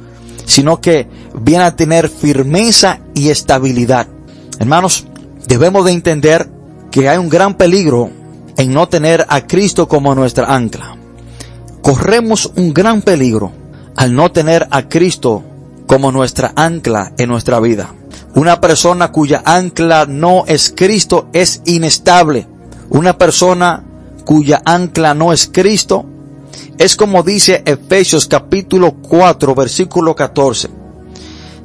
sino 0.45 0.79
que 0.79 1.09
viene 1.41 1.65
a 1.65 1.75
tener 1.75 2.07
firmeza 2.07 3.01
y 3.13 3.27
estabilidad. 3.27 4.07
Hermanos, 4.57 5.05
debemos 5.47 5.85
de 5.85 5.91
entender 5.91 6.49
que 6.91 7.09
hay 7.09 7.17
un 7.17 7.29
gran 7.29 7.55
peligro 7.55 8.09
en 8.57 8.73
no 8.73 8.87
tener 8.87 9.25
a 9.29 9.47
Cristo 9.47 9.87
como 9.87 10.15
nuestra 10.15 10.53
ancla. 10.53 10.97
Corremos 11.81 12.51
un 12.55 12.73
gran 12.73 13.01
peligro 13.01 13.51
al 13.95 14.15
no 14.15 14.31
tener 14.31 14.67
a 14.71 14.87
Cristo 14.87 15.43
como 15.87 16.11
nuestra 16.11 16.53
ancla 16.55 17.13
en 17.17 17.29
nuestra 17.29 17.59
vida. 17.59 17.93
Una 18.33 18.59
persona 18.59 19.11
cuya 19.11 19.41
ancla 19.45 20.05
no 20.05 20.45
es 20.47 20.73
Cristo 20.75 21.29
es 21.33 21.61
inestable. 21.65 22.47
Una 22.89 23.17
persona 23.17 23.83
cuya 24.25 24.61
ancla 24.65 25.13
no 25.13 25.31
es 25.31 25.49
Cristo 25.51 26.05
es 26.77 26.95
como 26.95 27.23
dice 27.23 27.63
Efesios 27.65 28.27
capítulo 28.27 28.95
4 29.01 29.55
versículo 29.55 30.15
14. 30.15 30.84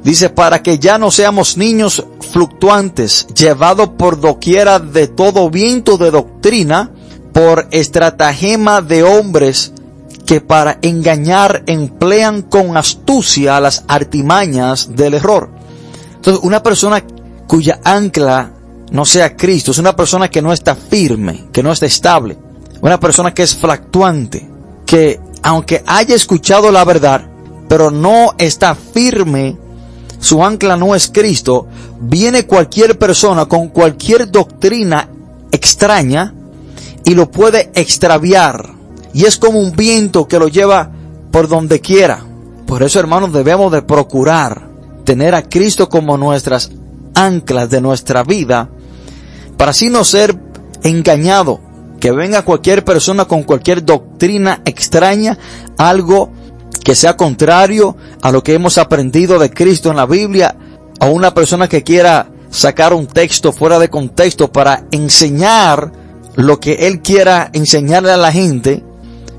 Dice, 0.03 0.29
para 0.29 0.63
que 0.63 0.79
ya 0.79 0.97
no 0.97 1.11
seamos 1.11 1.57
niños 1.57 2.03
fluctuantes, 2.31 3.27
llevados 3.35 3.89
por 3.89 4.19
doquiera 4.19 4.79
de 4.79 5.07
todo 5.07 5.49
viento 5.49 5.97
de 5.97 6.09
doctrina, 6.09 6.91
por 7.33 7.67
estratagema 7.71 8.81
de 8.81 9.03
hombres 9.03 9.73
que 10.25 10.41
para 10.41 10.79
engañar 10.81 11.63
emplean 11.67 12.41
con 12.41 12.77
astucia 12.77 13.59
las 13.59 13.83
artimañas 13.87 14.95
del 14.95 15.15
error. 15.15 15.49
Entonces, 16.15 16.43
una 16.43 16.63
persona 16.63 17.03
cuya 17.47 17.79
ancla 17.83 18.51
no 18.91 19.05
sea 19.05 19.35
Cristo, 19.35 19.71
es 19.71 19.77
una 19.77 19.95
persona 19.95 20.29
que 20.29 20.41
no 20.41 20.51
está 20.53 20.75
firme, 20.75 21.45
que 21.51 21.63
no 21.63 21.71
está 21.71 21.85
estable, 21.85 22.37
una 22.81 22.99
persona 22.99 23.33
que 23.33 23.43
es 23.43 23.55
fluctuante, 23.55 24.49
que 24.85 25.19
aunque 25.43 25.83
haya 25.85 26.15
escuchado 26.15 26.71
la 26.71 26.85
verdad, 26.85 27.25
pero 27.67 27.91
no 27.91 28.33
está 28.37 28.75
firme, 28.75 29.57
su 30.21 30.45
ancla 30.45 30.77
no 30.77 30.93
es 30.93 31.09
Cristo, 31.09 31.67
viene 31.99 32.45
cualquier 32.45 32.97
persona 32.97 33.47
con 33.47 33.69
cualquier 33.69 34.29
doctrina 34.29 35.09
extraña 35.51 36.33
y 37.03 37.15
lo 37.15 37.29
puede 37.31 37.71
extraviar 37.73 38.75
y 39.13 39.25
es 39.25 39.37
como 39.37 39.59
un 39.59 39.75
viento 39.75 40.27
que 40.27 40.37
lo 40.37 40.47
lleva 40.47 40.91
por 41.31 41.47
donde 41.47 41.81
quiera. 41.81 42.23
Por 42.67 42.83
eso, 42.83 42.99
hermanos, 42.99 43.33
debemos 43.33 43.71
de 43.71 43.81
procurar 43.81 44.69
tener 45.03 45.33
a 45.33 45.49
Cristo 45.49 45.89
como 45.89 46.17
nuestras 46.17 46.69
anclas 47.15 47.71
de 47.71 47.81
nuestra 47.81 48.23
vida, 48.23 48.69
para 49.57 49.71
así 49.71 49.89
no 49.89 50.03
ser 50.03 50.37
engañado, 50.83 51.59
que 51.99 52.11
venga 52.11 52.45
cualquier 52.45 52.85
persona 52.85 53.25
con 53.25 53.41
cualquier 53.41 53.83
doctrina 53.83 54.61
extraña, 54.65 55.39
algo 55.77 56.29
que 56.83 56.95
sea 56.95 57.15
contrario 57.15 57.95
a 58.21 58.31
lo 58.31 58.43
que 58.43 58.53
hemos 58.53 58.77
aprendido 58.77 59.39
de 59.39 59.51
Cristo 59.51 59.89
en 59.89 59.97
la 59.97 60.05
Biblia, 60.05 60.55
o 60.99 61.07
una 61.07 61.33
persona 61.33 61.67
que 61.67 61.83
quiera 61.83 62.29
sacar 62.49 62.93
un 62.93 63.07
texto 63.07 63.51
fuera 63.51 63.79
de 63.79 63.89
contexto 63.89 64.51
para 64.51 64.85
enseñar 64.91 65.91
lo 66.35 66.59
que 66.59 66.87
él 66.87 67.01
quiera 67.01 67.49
enseñarle 67.53 68.11
a 68.11 68.17
la 68.17 68.31
gente, 68.31 68.83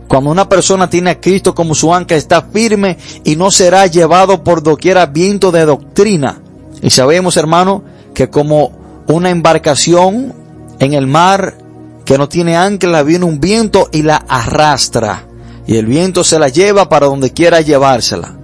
cuando 0.08 0.30
una 0.30 0.48
persona 0.48 0.90
tiene 0.90 1.10
a 1.10 1.20
Cristo 1.20 1.54
como 1.54 1.74
su 1.74 1.94
ancla, 1.94 2.16
está 2.16 2.42
firme 2.42 2.98
y 3.24 3.36
no 3.36 3.50
será 3.50 3.86
llevado 3.86 4.44
por 4.44 4.62
doquiera 4.62 5.06
viento 5.06 5.50
de 5.50 5.64
doctrina. 5.64 6.42
Y 6.82 6.90
sabemos, 6.90 7.36
hermano, 7.38 7.82
que 8.12 8.28
como 8.28 8.72
una 9.06 9.30
embarcación 9.30 10.34
en 10.80 10.92
el 10.92 11.06
mar 11.06 11.56
que 12.04 12.18
no 12.18 12.28
tiene 12.28 12.56
ancla, 12.56 13.02
viene 13.02 13.24
un 13.24 13.40
viento 13.40 13.88
y 13.90 14.02
la 14.02 14.16
arrastra. 14.16 15.24
Y 15.66 15.76
el 15.76 15.86
viento 15.86 16.24
se 16.24 16.38
la 16.38 16.48
lleva 16.48 16.88
para 16.88 17.06
donde 17.06 17.32
quiera 17.32 17.60
llevársela. 17.60 18.36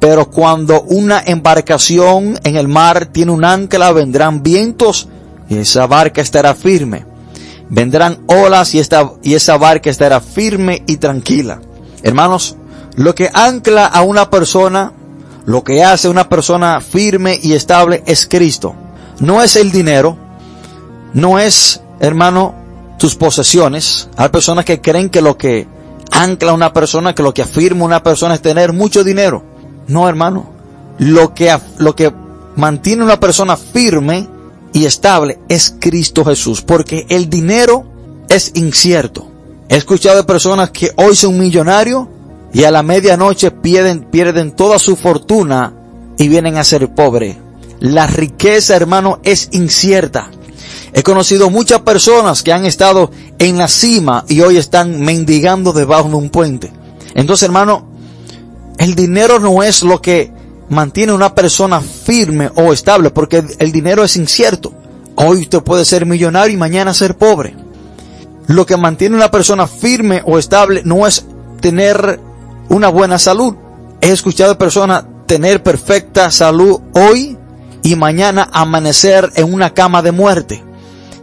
Pero 0.00 0.30
cuando 0.30 0.82
una 0.82 1.22
embarcación 1.24 2.38
en 2.44 2.56
el 2.56 2.68
mar 2.68 3.06
tiene 3.06 3.32
un 3.32 3.44
ancla, 3.44 3.92
vendrán 3.92 4.42
vientos 4.42 5.08
y 5.48 5.56
esa 5.56 5.86
barca 5.86 6.20
estará 6.20 6.54
firme. 6.54 7.04
Vendrán 7.68 8.22
olas 8.26 8.74
y, 8.74 8.78
esta, 8.78 9.12
y 9.22 9.34
esa 9.34 9.58
barca 9.58 9.90
estará 9.90 10.20
firme 10.20 10.82
y 10.86 10.96
tranquila. 10.98 11.60
Hermanos, 12.02 12.56
lo 12.94 13.14
que 13.14 13.30
ancla 13.32 13.86
a 13.86 14.02
una 14.02 14.30
persona, 14.30 14.92
lo 15.46 15.64
que 15.64 15.82
hace 15.82 16.08
una 16.08 16.28
persona 16.28 16.80
firme 16.80 17.38
y 17.42 17.54
estable 17.54 18.02
es 18.06 18.26
Cristo. 18.26 18.74
No 19.18 19.42
es 19.42 19.56
el 19.56 19.72
dinero, 19.72 20.16
no 21.12 21.38
es, 21.38 21.80
hermano, 21.98 22.54
tus 22.98 23.16
posesiones. 23.16 24.08
Hay 24.16 24.28
personas 24.28 24.64
que 24.64 24.80
creen 24.80 25.10
que 25.10 25.22
lo 25.22 25.36
que 25.36 25.66
ancla 26.10 26.50
a 26.50 26.54
una 26.54 26.72
persona, 26.72 27.14
que 27.14 27.22
lo 27.22 27.34
que 27.34 27.42
afirma 27.42 27.84
una 27.84 28.02
persona 28.02 28.34
es 28.34 28.42
tener 28.42 28.72
mucho 28.72 29.04
dinero. 29.04 29.42
No, 29.86 30.08
hermano. 30.08 30.50
Lo 30.98 31.34
que, 31.34 31.56
lo 31.78 31.94
que 31.94 32.12
mantiene 32.56 33.04
una 33.04 33.20
persona 33.20 33.56
firme 33.56 34.28
y 34.72 34.84
estable 34.84 35.38
es 35.48 35.76
Cristo 35.78 36.24
Jesús, 36.24 36.62
porque 36.62 37.06
el 37.08 37.30
dinero 37.30 37.84
es 38.28 38.52
incierto. 38.54 39.30
He 39.68 39.76
escuchado 39.76 40.16
de 40.16 40.24
personas 40.24 40.70
que 40.70 40.92
hoy 40.96 41.14
son 41.14 41.38
millonarios 41.38 42.08
y 42.52 42.64
a 42.64 42.70
la 42.70 42.82
medianoche 42.82 43.50
pierden, 43.50 44.04
pierden 44.04 44.52
toda 44.52 44.78
su 44.78 44.96
fortuna 44.96 45.74
y 46.16 46.28
vienen 46.28 46.56
a 46.56 46.64
ser 46.64 46.92
pobres. 46.94 47.36
La 47.80 48.06
riqueza, 48.06 48.74
hermano, 48.74 49.20
es 49.22 49.48
incierta. 49.52 50.30
He 50.92 51.02
conocido 51.02 51.50
muchas 51.50 51.82
personas 51.82 52.42
que 52.42 52.52
han 52.52 52.64
estado 52.64 53.10
en 53.38 53.58
la 53.58 53.68
cima 53.68 54.24
y 54.28 54.40
hoy 54.40 54.56
están 54.56 55.00
mendigando 55.00 55.72
debajo 55.72 56.08
de 56.08 56.14
un 56.16 56.30
puente. 56.30 56.72
Entonces, 57.14 57.44
hermano, 57.44 57.88
el 58.78 58.94
dinero 58.94 59.38
no 59.38 59.62
es 59.62 59.82
lo 59.82 60.00
que 60.00 60.32
mantiene 60.68 61.12
una 61.12 61.34
persona 61.34 61.80
firme 61.80 62.50
o 62.54 62.72
estable, 62.72 63.10
porque 63.10 63.44
el 63.58 63.72
dinero 63.72 64.04
es 64.04 64.16
incierto. 64.16 64.72
Hoy 65.14 65.42
usted 65.42 65.62
puede 65.62 65.84
ser 65.84 66.06
millonario 66.06 66.54
y 66.54 66.58
mañana 66.58 66.94
ser 66.94 67.16
pobre. 67.16 67.54
lo 68.46 68.64
que 68.64 68.78
mantiene 68.78 69.14
una 69.14 69.30
persona 69.30 69.66
firme 69.66 70.22
o 70.24 70.38
estable 70.38 70.80
no 70.84 71.06
es 71.06 71.26
tener 71.60 72.18
una 72.70 72.88
buena 72.88 73.18
salud. 73.18 73.54
He 74.00 74.10
escuchado 74.10 74.52
a 74.52 74.58
personas 74.58 75.04
tener 75.26 75.62
perfecta 75.62 76.30
salud 76.30 76.80
hoy 76.94 77.36
y 77.82 77.94
mañana 77.94 78.48
amanecer 78.52 79.30
en 79.34 79.52
una 79.52 79.74
cama 79.74 80.00
de 80.00 80.12
muerte. 80.12 80.64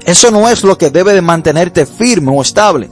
Eso 0.06 0.32
no 0.32 0.48
es 0.48 0.64
lo 0.64 0.78
que 0.78 0.92
debe 0.92 1.14
de 1.14 1.22
mantenerte 1.22 1.86
firme 1.86 2.32
o 2.32 2.42
estable. 2.42 2.90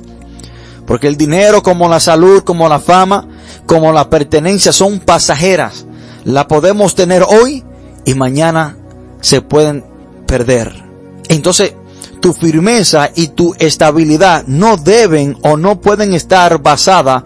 Porque 0.85 1.07
el 1.07 1.15
dinero 1.15 1.63
como 1.63 1.87
la 1.87 1.99
salud, 1.99 2.43
como 2.43 2.67
la 2.67 2.79
fama, 2.79 3.27
como 3.65 3.93
la 3.93 4.09
pertenencia 4.09 4.73
son 4.73 4.99
pasajeras. 4.99 5.85
La 6.25 6.47
podemos 6.47 6.95
tener 6.95 7.23
hoy 7.23 7.63
y 8.05 8.15
mañana 8.15 8.77
se 9.21 9.41
pueden 9.41 9.85
perder. 10.25 10.83
Entonces, 11.29 11.73
tu 12.19 12.33
firmeza 12.33 13.11
y 13.15 13.29
tu 13.29 13.53
estabilidad 13.59 14.45
no 14.47 14.77
deben 14.77 15.37
o 15.43 15.57
no 15.57 15.81
pueden 15.81 16.13
estar 16.13 16.61
basada 16.61 17.25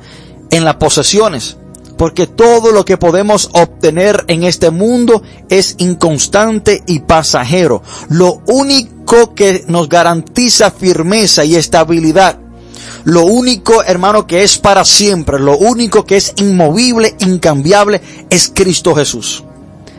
en 0.50 0.66
las 0.66 0.76
posesiones. 0.76 1.58
Porque 1.98 2.28
todo 2.28 2.72
lo 2.72 2.86
que 2.86 2.98
podemos 2.98 3.50
obtener 3.54 4.24
en 4.28 4.44
este 4.44 4.70
mundo 4.70 5.24
es 5.50 5.76
inconstante 5.80 6.84
y 6.86 7.00
pasajero. 7.00 7.82
Lo 8.10 8.42
único 8.46 9.34
que 9.34 9.66
nos 9.68 9.90
garantiza 9.90 10.72
firmeza 10.72 11.44
y 11.44 11.56
estabilidad 11.56 12.40
lo 13.08 13.24
único, 13.24 13.86
hermano, 13.86 14.28
que 14.28 14.44
es 14.44 14.58
para 14.58 14.84
siempre, 14.84 15.40
lo 15.40 15.58
único 15.58 16.06
que 16.06 16.18
es 16.18 16.34
inmovible, 16.36 17.16
incambiable, 17.20 18.02
es 18.30 18.52
Cristo 18.54 18.94
Jesús. 18.94 19.46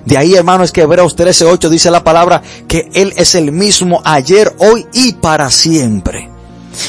De 0.05 0.19
ahí, 0.19 0.35
hermano, 0.35 0.63
es 0.63 0.73
que 0.73 0.83
Hebreos 0.83 1.17
13:8 1.17 1.71
dice 1.71 1.91
la 1.91 2.05
palabra 2.05 2.43
que 2.67 2.91
Él 2.93 3.15
es 3.17 3.35
el 3.35 3.51
mismo 3.51 4.03
ayer, 4.05 4.55
hoy 4.59 4.87
y 4.93 5.15
para 5.15 5.51
siempre. 5.51 6.29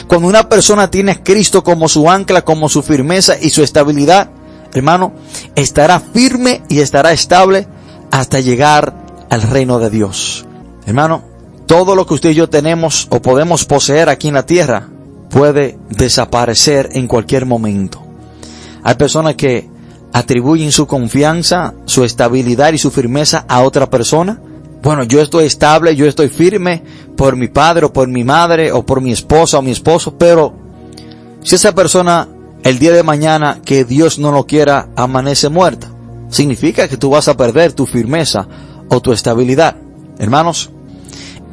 Cuando 0.08 0.28
una 0.28 0.50
persona 0.50 0.92
tiene 0.92 1.14
a 1.14 1.24
Cristo 1.24 1.64
como 1.64 1.88
su 1.88 2.10
ancla, 2.10 2.44
como 2.44 2.68
su 2.68 2.84
firmeza 2.84 3.38
y 3.40 3.50
su 3.50 3.64
estabilidad, 3.64 4.30
hermano, 4.74 5.14
estará 5.56 6.00
firme 6.00 6.64
y 6.70 6.80
estará 6.80 7.12
estable 7.12 7.68
hasta 8.12 8.40
llegar 8.40 8.94
al 9.30 9.42
reino 9.42 9.80
de 9.80 9.90
Dios. 9.90 10.46
Hermano, 10.86 11.24
todo 11.66 11.96
lo 11.96 12.06
que 12.06 12.16
usted 12.16 12.32
y 12.32 12.36
yo 12.36 12.50
tenemos 12.50 13.08
o 13.12 13.22
podemos 13.22 13.66
poseer 13.66 14.10
aquí 14.10 14.28
en 14.28 14.34
la 14.34 14.46
tierra 14.46 14.88
puede 15.30 15.78
desaparecer 15.90 16.90
en 16.94 17.08
cualquier 17.08 17.46
momento. 17.46 18.02
Hay 18.84 18.96
personas 18.96 19.36
que 19.36 19.70
atribuyen 20.12 20.72
su 20.72 20.88
confianza, 20.88 21.76
su 21.86 22.04
estabilidad 22.04 22.74
y 22.74 22.78
su 22.78 22.92
firmeza 22.92 23.46
a 23.48 23.62
otra 23.62 23.90
persona. 23.90 24.42
Bueno, 24.82 25.04
yo 25.04 25.22
estoy 25.22 25.46
estable, 25.46 25.96
yo 25.96 26.08
estoy 26.08 26.30
firme 26.30 26.82
por 27.16 27.36
mi 27.36 27.50
padre 27.50 27.86
o 27.86 27.94
por 27.94 28.08
mi 28.08 28.24
madre 28.24 28.72
o 28.72 28.86
por 28.86 29.02
mi 29.02 29.12
esposa 29.12 29.60
o 29.60 29.62
mi 29.62 29.72
esposo, 29.72 30.18
pero 30.18 30.54
si 31.44 31.56
esa 31.56 31.76
persona 31.76 32.28
el 32.64 32.80
día 32.80 32.94
de 32.94 33.04
mañana 33.04 33.62
que 33.64 33.86
Dios 33.86 34.20
no 34.20 34.32
lo 34.32 34.46
quiera 34.46 34.90
amanece 34.96 35.50
muerta, 35.50 35.92
significa 36.30 36.88
que 36.88 36.98
tú 36.98 37.10
vas 37.10 37.28
a 37.28 37.38
perder 37.38 37.74
tu 37.74 37.86
firmeza 37.86 38.48
o 38.90 39.02
tu 39.02 39.12
estabilidad. 39.12 39.76
Hermanos, 40.18 40.70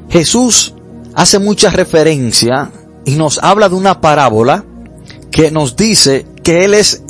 Jesús 0.08 0.74
hace 1.14 1.38
mucha 1.38 1.70
referencia 1.70 2.70
y 3.04 3.12
nos 3.12 3.38
habla 3.38 3.68
de 3.68 3.76
una 3.76 4.00
parábola 4.00 4.64
que 5.30 5.50
nos 5.50 5.76
dice 5.76 6.26
que 6.42 6.64
Él 6.64 6.74
es 6.74 7.02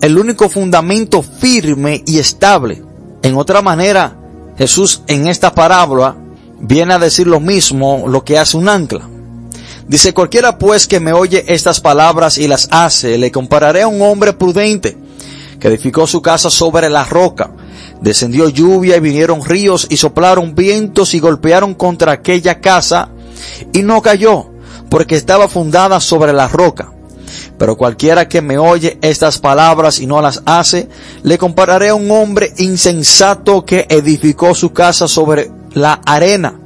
el 0.00 0.18
único 0.18 0.48
fundamento 0.48 1.22
firme 1.22 2.02
y 2.06 2.18
estable. 2.18 2.82
En 3.22 3.36
otra 3.36 3.62
manera, 3.62 4.16
Jesús 4.58 5.02
en 5.06 5.26
esta 5.26 5.54
parábola 5.54 6.16
viene 6.60 6.94
a 6.94 6.98
decir 6.98 7.26
lo 7.26 7.40
mismo, 7.40 8.04
lo 8.08 8.24
que 8.24 8.38
hace 8.38 8.56
un 8.56 8.68
ancla. 8.68 9.08
Dice, 9.86 10.14
cualquiera 10.14 10.58
pues 10.58 10.86
que 10.86 10.98
me 10.98 11.12
oye 11.12 11.44
estas 11.48 11.80
palabras 11.80 12.38
y 12.38 12.48
las 12.48 12.68
hace, 12.70 13.18
le 13.18 13.30
compararé 13.30 13.82
a 13.82 13.88
un 13.88 14.00
hombre 14.00 14.32
prudente 14.32 14.96
que 15.60 15.68
edificó 15.68 16.06
su 16.06 16.22
casa 16.22 16.50
sobre 16.50 16.88
la 16.88 17.04
roca. 17.04 17.50
Descendió 18.00 18.48
lluvia 18.48 18.96
y 18.96 19.00
vinieron 19.00 19.44
ríos 19.44 19.86
y 19.90 19.96
soplaron 19.98 20.54
vientos 20.54 21.14
y 21.14 21.20
golpearon 21.20 21.74
contra 21.74 22.12
aquella 22.12 22.60
casa 22.60 23.10
y 23.72 23.82
no 23.82 24.00
cayó 24.00 24.50
porque 24.88 25.16
estaba 25.16 25.48
fundada 25.48 26.00
sobre 26.00 26.32
la 26.32 26.48
roca. 26.48 26.92
Pero 27.58 27.76
cualquiera 27.76 28.28
que 28.28 28.42
me 28.42 28.58
oye 28.58 28.98
estas 29.02 29.38
palabras 29.38 30.00
y 30.00 30.06
no 30.06 30.20
las 30.20 30.42
hace, 30.44 30.88
le 31.22 31.38
compararé 31.38 31.90
a 31.90 31.94
un 31.94 32.10
hombre 32.10 32.52
insensato 32.58 33.64
que 33.64 33.86
edificó 33.88 34.54
su 34.54 34.72
casa 34.72 35.08
sobre 35.08 35.50
la 35.72 36.00
arena. 36.04 36.60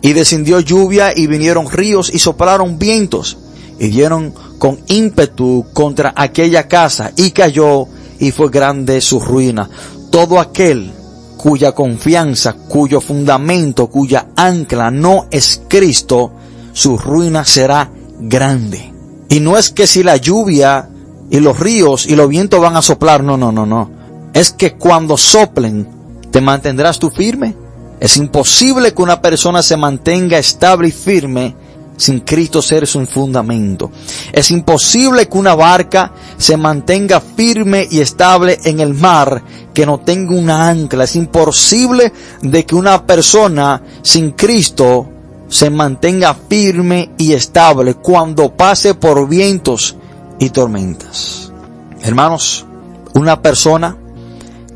Y 0.00 0.12
descendió 0.12 0.60
lluvia 0.60 1.12
y 1.14 1.26
vinieron 1.26 1.70
ríos 1.70 2.10
y 2.12 2.18
soplaron 2.18 2.78
vientos 2.78 3.38
y 3.78 3.88
dieron 3.88 4.32
con 4.58 4.78
ímpetu 4.86 5.66
contra 5.72 6.12
aquella 6.16 6.68
casa 6.68 7.12
y 7.16 7.32
cayó 7.32 7.86
y 8.18 8.30
fue 8.30 8.48
grande 8.48 9.00
su 9.00 9.18
ruina. 9.18 9.68
Todo 10.10 10.38
aquel 10.38 10.92
cuya 11.36 11.72
confianza, 11.72 12.52
cuyo 12.52 13.00
fundamento, 13.00 13.88
cuya 13.88 14.28
ancla 14.36 14.92
no 14.92 15.26
es 15.30 15.62
Cristo, 15.68 16.30
su 16.72 16.96
ruina 16.96 17.44
será 17.44 17.90
grande. 18.20 18.92
Y 19.28 19.40
no 19.40 19.58
es 19.58 19.70
que 19.70 19.88
si 19.88 20.04
la 20.04 20.16
lluvia 20.16 20.88
y 21.30 21.40
los 21.40 21.58
ríos 21.58 22.06
y 22.06 22.14
los 22.14 22.28
vientos 22.28 22.60
van 22.60 22.76
a 22.76 22.82
soplar, 22.82 23.24
no, 23.24 23.36
no, 23.36 23.50
no, 23.50 23.66
no. 23.66 23.90
Es 24.32 24.52
que 24.52 24.74
cuando 24.74 25.16
soplen, 25.16 25.88
¿te 26.30 26.40
mantendrás 26.40 27.00
tú 27.00 27.10
firme? 27.10 27.56
Es 28.02 28.16
imposible 28.16 28.92
que 28.92 29.00
una 29.00 29.22
persona 29.22 29.62
se 29.62 29.76
mantenga 29.76 30.36
estable 30.36 30.88
y 30.88 30.90
firme 30.90 31.54
sin 31.96 32.18
Cristo 32.18 32.60
ser 32.60 32.84
su 32.84 33.06
fundamento. 33.06 33.92
Es 34.32 34.50
imposible 34.50 35.28
que 35.28 35.38
una 35.38 35.54
barca 35.54 36.10
se 36.36 36.56
mantenga 36.56 37.20
firme 37.20 37.86
y 37.88 38.00
estable 38.00 38.58
en 38.64 38.80
el 38.80 38.92
mar 38.92 39.44
que 39.72 39.86
no 39.86 40.00
tenga 40.00 40.34
una 40.34 40.68
ancla. 40.68 41.04
Es 41.04 41.14
imposible 41.14 42.12
de 42.40 42.66
que 42.66 42.74
una 42.74 43.06
persona 43.06 43.80
sin 44.02 44.32
Cristo 44.32 45.08
se 45.48 45.70
mantenga 45.70 46.34
firme 46.34 47.12
y 47.18 47.34
estable 47.34 47.94
cuando 47.94 48.52
pase 48.52 48.94
por 48.94 49.28
vientos 49.28 49.94
y 50.40 50.50
tormentas. 50.50 51.52
Hermanos, 52.00 52.66
una 53.14 53.40
persona 53.40 53.96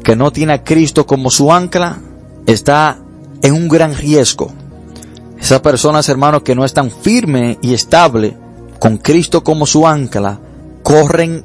que 0.04 0.14
no 0.14 0.30
tiene 0.30 0.52
a 0.52 0.62
Cristo 0.62 1.04
como 1.04 1.28
su 1.28 1.52
ancla 1.52 1.98
está 2.46 3.00
en 3.42 3.52
un 3.52 3.68
gran 3.68 3.94
riesgo. 3.94 4.52
Esas 5.38 5.60
personas, 5.60 6.08
hermanos, 6.08 6.42
que 6.42 6.54
no 6.54 6.64
están 6.64 6.90
firme 6.90 7.58
y 7.62 7.74
estable 7.74 8.36
con 8.78 8.98
Cristo 8.98 9.44
como 9.44 9.66
su 9.66 9.86
ancla, 9.86 10.38
corren 10.82 11.44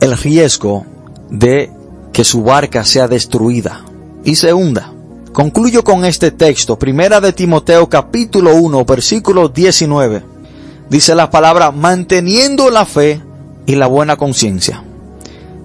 el 0.00 0.16
riesgo 0.16 0.84
de 1.30 1.70
que 2.12 2.24
su 2.24 2.42
barca 2.42 2.84
sea 2.84 3.08
destruida 3.08 3.84
y 4.24 4.36
se 4.36 4.52
hunda. 4.52 4.92
Concluyo 5.32 5.82
con 5.82 6.04
este 6.04 6.30
texto, 6.30 6.78
primera 6.78 7.20
de 7.20 7.32
Timoteo 7.32 7.88
capítulo 7.88 8.54
1, 8.54 8.84
versículo 8.84 9.48
19. 9.48 10.22
Dice 10.90 11.14
la 11.14 11.30
palabra, 11.30 11.70
manteniendo 11.70 12.68
la 12.70 12.84
fe 12.84 13.22
y 13.64 13.76
la 13.76 13.86
buena 13.86 14.16
conciencia, 14.16 14.84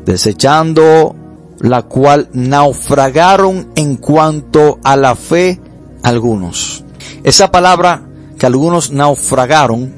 desechando 0.06 1.16
la 1.60 1.82
cual 1.82 2.30
naufragaron 2.32 3.68
en 3.76 3.98
cuanto 3.98 4.80
a 4.84 4.96
la 4.96 5.16
fe 5.16 5.60
algunos. 6.08 6.84
Esa 7.24 7.52
palabra 7.52 8.02
que 8.40 8.46
algunos 8.46 8.92
naufragaron 8.92 9.94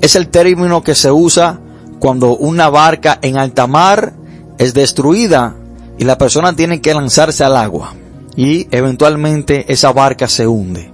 es 0.00 0.16
el 0.16 0.28
término 0.28 0.82
que 0.82 0.94
se 0.94 1.12
usa 1.12 1.60
cuando 1.98 2.36
una 2.36 2.68
barca 2.70 3.18
en 3.22 3.36
alta 3.36 3.66
mar 3.66 4.14
es 4.58 4.74
destruida 4.74 5.54
y 5.98 6.04
la 6.04 6.18
persona 6.18 6.56
tiene 6.56 6.80
que 6.80 6.94
lanzarse 6.94 7.44
al 7.44 7.56
agua 7.56 7.94
y 8.36 8.66
eventualmente 8.70 9.70
esa 9.72 9.92
barca 9.92 10.28
se 10.28 10.46
hunde. 10.46 10.90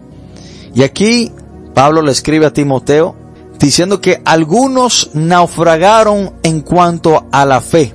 Y 0.74 0.82
aquí 0.82 1.32
Pablo 1.74 2.02
le 2.02 2.12
escribe 2.12 2.46
a 2.46 2.52
Timoteo 2.52 3.14
diciendo 3.58 4.00
que 4.00 4.20
algunos 4.24 5.10
naufragaron 5.14 6.32
en 6.42 6.60
cuanto 6.60 7.26
a 7.30 7.44
la 7.44 7.60
fe. 7.60 7.94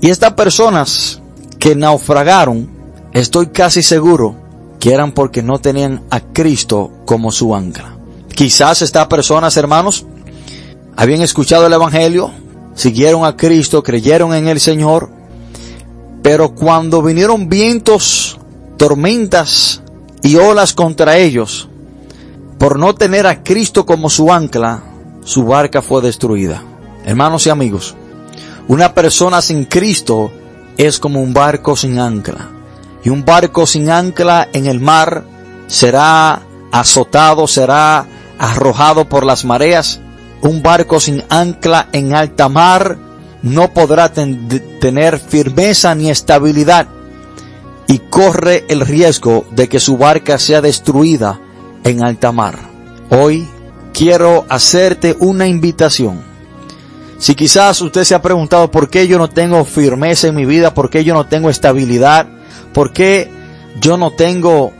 Y 0.00 0.10
estas 0.10 0.34
personas 0.34 1.22
que 1.58 1.74
naufragaron, 1.74 2.68
estoy 3.12 3.46
casi 3.48 3.82
seguro 3.82 4.45
que 4.80 4.92
eran 4.92 5.12
porque 5.12 5.42
no 5.42 5.58
tenían 5.58 6.02
a 6.10 6.20
Cristo 6.20 6.90
como 7.04 7.32
su 7.32 7.54
ancla. 7.54 7.96
Quizás 8.34 8.82
estas 8.82 9.06
personas, 9.06 9.56
hermanos, 9.56 10.06
habían 10.96 11.22
escuchado 11.22 11.66
el 11.66 11.72
Evangelio, 11.72 12.30
siguieron 12.74 13.24
a 13.24 13.36
Cristo, 13.36 13.82
creyeron 13.82 14.34
en 14.34 14.48
el 14.48 14.60
Señor, 14.60 15.10
pero 16.22 16.54
cuando 16.54 17.02
vinieron 17.02 17.48
vientos 17.48 18.38
tormentas 18.76 19.82
y 20.22 20.36
olas 20.36 20.74
contra 20.74 21.16
ellos, 21.16 21.68
por 22.58 22.78
no 22.78 22.94
tener 22.94 23.26
a 23.26 23.42
Cristo 23.42 23.86
como 23.86 24.10
su 24.10 24.32
ancla, 24.32 24.82
su 25.24 25.44
barca 25.44 25.82
fue 25.82 26.02
destruida. 26.02 26.62
Hermanos 27.04 27.46
y 27.46 27.50
amigos, 27.50 27.94
una 28.68 28.94
persona 28.94 29.40
sin 29.40 29.64
Cristo 29.64 30.30
es 30.76 30.98
como 30.98 31.22
un 31.22 31.32
barco 31.32 31.76
sin 31.76 31.98
ancla. 31.98 32.50
Y 33.06 33.08
un 33.08 33.24
barco 33.24 33.68
sin 33.68 33.88
ancla 33.88 34.48
en 34.52 34.66
el 34.66 34.80
mar 34.80 35.22
será 35.68 36.42
azotado, 36.72 37.46
será 37.46 38.04
arrojado 38.36 39.08
por 39.08 39.24
las 39.24 39.44
mareas. 39.44 40.00
un 40.42 40.60
barco 40.60 40.98
sin 40.98 41.22
ancla 41.28 41.88
en 41.92 42.16
alta 42.16 42.48
mar 42.48 42.98
no 43.42 43.72
podrá 43.72 44.12
tener 44.12 45.20
firmeza 45.20 45.94
ni 45.94 46.10
estabilidad 46.10 46.88
y 47.86 47.98
corre 47.98 48.64
el 48.68 48.80
riesgo 48.80 49.46
de 49.52 49.68
que 49.68 49.78
su 49.78 49.96
barca 49.98 50.40
sea 50.40 50.60
destruida 50.60 51.38
en 51.84 52.02
alta 52.02 52.32
mar. 52.32 52.58
Hoy 53.10 53.46
quiero 53.94 54.46
hacerte 54.48 55.14
una 55.20 55.46
invitación. 55.46 56.24
Si 57.18 57.36
quizás 57.36 57.80
usted 57.82 58.02
se 58.02 58.16
ha 58.16 58.22
preguntado 58.22 58.68
por 58.72 58.90
qué 58.90 59.06
yo 59.06 59.16
no 59.16 59.30
tengo 59.30 59.64
firmeza 59.64 60.26
en 60.26 60.34
mi 60.34 60.44
vida, 60.44 60.74
por 60.74 60.90
qué 60.90 61.04
yo 61.04 61.14
no 61.14 61.26
tengo 61.26 61.50
estabilidad, 61.50 62.35
por 62.72 62.92
qué 62.92 63.30
yo 63.80 63.96
no 63.96 64.12
tengo, 64.12 64.72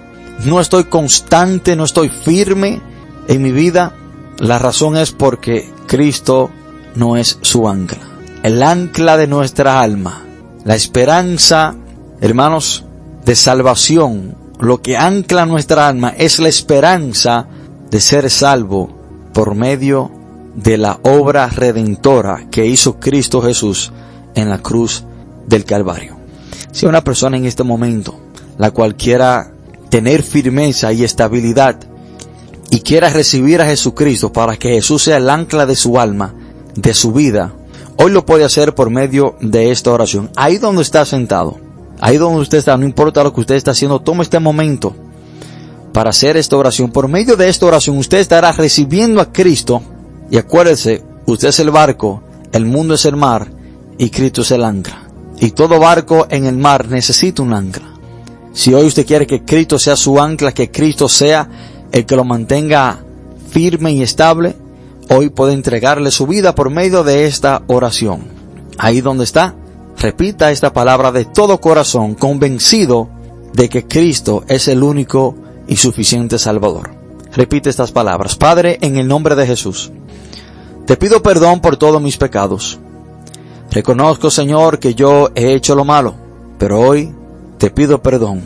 no 0.44 0.60
estoy 0.60 0.84
constante, 0.84 1.76
no 1.76 1.84
estoy 1.84 2.08
firme 2.08 2.80
en 3.28 3.42
mi 3.42 3.52
vida, 3.52 3.94
la 4.38 4.58
razón 4.58 4.96
es 4.96 5.12
porque 5.12 5.70
Cristo 5.86 6.50
no 6.94 7.16
es 7.16 7.38
su 7.42 7.68
ancla. 7.68 8.02
El 8.42 8.62
ancla 8.62 9.16
de 9.16 9.26
nuestra 9.26 9.80
alma, 9.80 10.24
la 10.64 10.74
esperanza, 10.74 11.74
hermanos, 12.20 12.84
de 13.24 13.34
salvación, 13.34 14.36
lo 14.60 14.80
que 14.82 14.96
ancla 14.96 15.46
nuestra 15.46 15.88
alma 15.88 16.14
es 16.16 16.38
la 16.38 16.48
esperanza 16.48 17.46
de 17.90 18.00
ser 18.00 18.30
salvo 18.30 18.90
por 19.32 19.54
medio 19.54 20.10
de 20.54 20.78
la 20.78 20.98
obra 21.02 21.48
redentora 21.48 22.46
que 22.50 22.66
hizo 22.66 22.98
Cristo 22.98 23.42
Jesús 23.42 23.92
en 24.34 24.48
la 24.48 24.58
cruz 24.58 25.04
del 25.46 25.64
Calvario. 25.64 26.15
Si 26.76 26.84
una 26.84 27.02
persona 27.02 27.38
en 27.38 27.46
este 27.46 27.62
momento, 27.62 28.20
la 28.58 28.70
cual 28.70 28.96
quiera 28.96 29.50
tener 29.88 30.22
firmeza 30.22 30.92
y 30.92 31.04
estabilidad 31.04 31.78
y 32.68 32.80
quiera 32.80 33.08
recibir 33.08 33.62
a 33.62 33.66
Jesucristo 33.66 34.30
para 34.30 34.58
que 34.58 34.74
Jesús 34.74 35.04
sea 35.04 35.16
el 35.16 35.30
ancla 35.30 35.64
de 35.64 35.74
su 35.74 35.98
alma, 35.98 36.34
de 36.74 36.92
su 36.92 37.14
vida, 37.14 37.54
hoy 37.96 38.10
lo 38.10 38.26
puede 38.26 38.44
hacer 38.44 38.74
por 38.74 38.90
medio 38.90 39.36
de 39.40 39.70
esta 39.70 39.90
oración. 39.90 40.28
Ahí 40.36 40.58
donde 40.58 40.82
está 40.82 41.06
sentado, 41.06 41.56
Ahí 41.98 42.18
donde 42.18 42.42
usted 42.42 42.58
está, 42.58 42.76
no 42.76 42.84
importa 42.84 43.24
lo 43.24 43.32
que 43.32 43.40
usted 43.40 43.54
está 43.54 43.70
haciendo, 43.70 44.00
tome 44.00 44.22
este 44.22 44.38
momento 44.38 44.94
para 45.94 46.10
hacer 46.10 46.36
esta 46.36 46.58
oración. 46.58 46.92
Por 46.92 47.08
medio 47.08 47.36
de 47.36 47.48
esta 47.48 47.64
oración 47.64 47.96
usted 47.96 48.18
estará 48.18 48.52
recibiendo 48.52 49.22
a 49.22 49.32
Cristo 49.32 49.80
y 50.30 50.36
acuérdese, 50.36 51.02
usted 51.24 51.48
es 51.48 51.58
el 51.58 51.70
barco, 51.70 52.22
el 52.52 52.66
mundo 52.66 52.92
es 52.92 53.06
el 53.06 53.16
mar 53.16 53.50
y 53.96 54.10
Cristo 54.10 54.42
es 54.42 54.50
el 54.50 54.62
ancla. 54.62 55.05
Y 55.38 55.50
todo 55.50 55.78
barco 55.78 56.26
en 56.30 56.46
el 56.46 56.56
mar 56.56 56.88
necesita 56.88 57.42
un 57.42 57.52
ancla. 57.52 57.92
Si 58.52 58.72
hoy 58.72 58.86
usted 58.86 59.06
quiere 59.06 59.26
que 59.26 59.44
Cristo 59.44 59.78
sea 59.78 59.96
su 59.96 60.18
ancla, 60.18 60.52
que 60.52 60.70
Cristo 60.70 61.08
sea 61.08 61.48
el 61.92 62.06
que 62.06 62.16
lo 62.16 62.24
mantenga 62.24 63.04
firme 63.50 63.92
y 63.92 64.02
estable, 64.02 64.56
hoy 65.10 65.28
puede 65.28 65.52
entregarle 65.52 66.10
su 66.10 66.26
vida 66.26 66.54
por 66.54 66.70
medio 66.70 67.04
de 67.04 67.26
esta 67.26 67.62
oración. 67.66 68.28
Ahí 68.78 69.02
donde 69.02 69.24
está, 69.24 69.54
repita 69.98 70.50
esta 70.50 70.72
palabra 70.72 71.12
de 71.12 71.26
todo 71.26 71.60
corazón, 71.60 72.14
convencido 72.14 73.08
de 73.52 73.68
que 73.68 73.86
Cristo 73.86 74.44
es 74.48 74.68
el 74.68 74.82
único 74.82 75.34
y 75.68 75.76
suficiente 75.76 76.38
Salvador. 76.38 76.94
Repite 77.32 77.68
estas 77.68 77.92
palabras. 77.92 78.36
Padre, 78.36 78.78
en 78.80 78.96
el 78.96 79.06
nombre 79.06 79.34
de 79.34 79.46
Jesús, 79.46 79.92
te 80.86 80.96
pido 80.96 81.22
perdón 81.22 81.60
por 81.60 81.76
todos 81.76 82.00
mis 82.00 82.16
pecados. 82.16 82.78
Reconozco, 83.70 84.30
Señor, 84.30 84.78
que 84.78 84.94
yo 84.94 85.30
he 85.34 85.54
hecho 85.54 85.74
lo 85.74 85.84
malo, 85.84 86.14
pero 86.58 86.80
hoy 86.80 87.12
te 87.58 87.70
pido 87.70 88.02
perdón. 88.02 88.42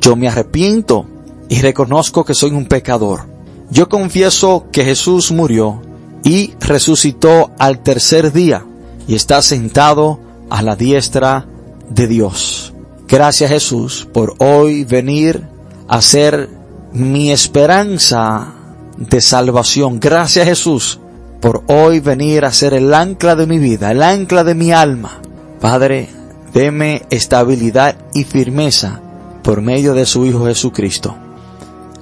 Yo 0.00 0.16
me 0.16 0.28
arrepiento 0.28 1.06
y 1.48 1.60
reconozco 1.60 2.24
que 2.24 2.34
soy 2.34 2.50
un 2.50 2.66
pecador. 2.66 3.26
Yo 3.70 3.88
confieso 3.88 4.66
que 4.70 4.84
Jesús 4.84 5.32
murió 5.32 5.80
y 6.22 6.54
resucitó 6.60 7.50
al 7.58 7.82
tercer 7.82 8.32
día 8.32 8.64
y 9.06 9.14
está 9.14 9.42
sentado 9.42 10.18
a 10.50 10.62
la 10.62 10.76
diestra 10.76 11.46
de 11.88 12.06
Dios. 12.06 12.72
Gracias 13.08 13.50
Jesús 13.50 14.08
por 14.12 14.34
hoy 14.38 14.84
venir 14.84 15.46
a 15.88 16.00
ser 16.00 16.48
mi 16.92 17.30
esperanza 17.30 18.54
de 18.96 19.20
salvación. 19.20 20.00
Gracias 20.00 20.46
Jesús 20.46 21.00
por 21.44 21.62
hoy 21.66 22.00
venir 22.00 22.46
a 22.46 22.52
ser 22.54 22.72
el 22.72 22.94
ancla 22.94 23.36
de 23.36 23.46
mi 23.46 23.58
vida, 23.58 23.90
el 23.90 24.02
ancla 24.02 24.44
de 24.44 24.54
mi 24.54 24.72
alma. 24.72 25.20
Padre, 25.60 26.08
deme 26.54 27.02
estabilidad 27.10 27.96
y 28.14 28.24
firmeza 28.24 29.02
por 29.42 29.60
medio 29.60 29.92
de 29.92 30.06
su 30.06 30.24
Hijo 30.24 30.46
Jesucristo. 30.46 31.14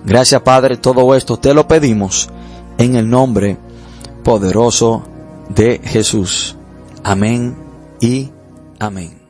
Gracias 0.05 0.43
Padre, 0.43 0.76
todo 0.76 1.12
esto 1.16 1.38
te 1.38 1.55
lo 1.55 1.66
pedimos 1.66 2.28
en 2.78 2.95
el 2.95 3.11
nombre 3.11 3.57
poderoso 4.22 5.03
de 5.49 5.80
Jesús. 5.82 6.57
Amén 7.03 7.57
y 8.01 8.30
Amén. 8.78 9.18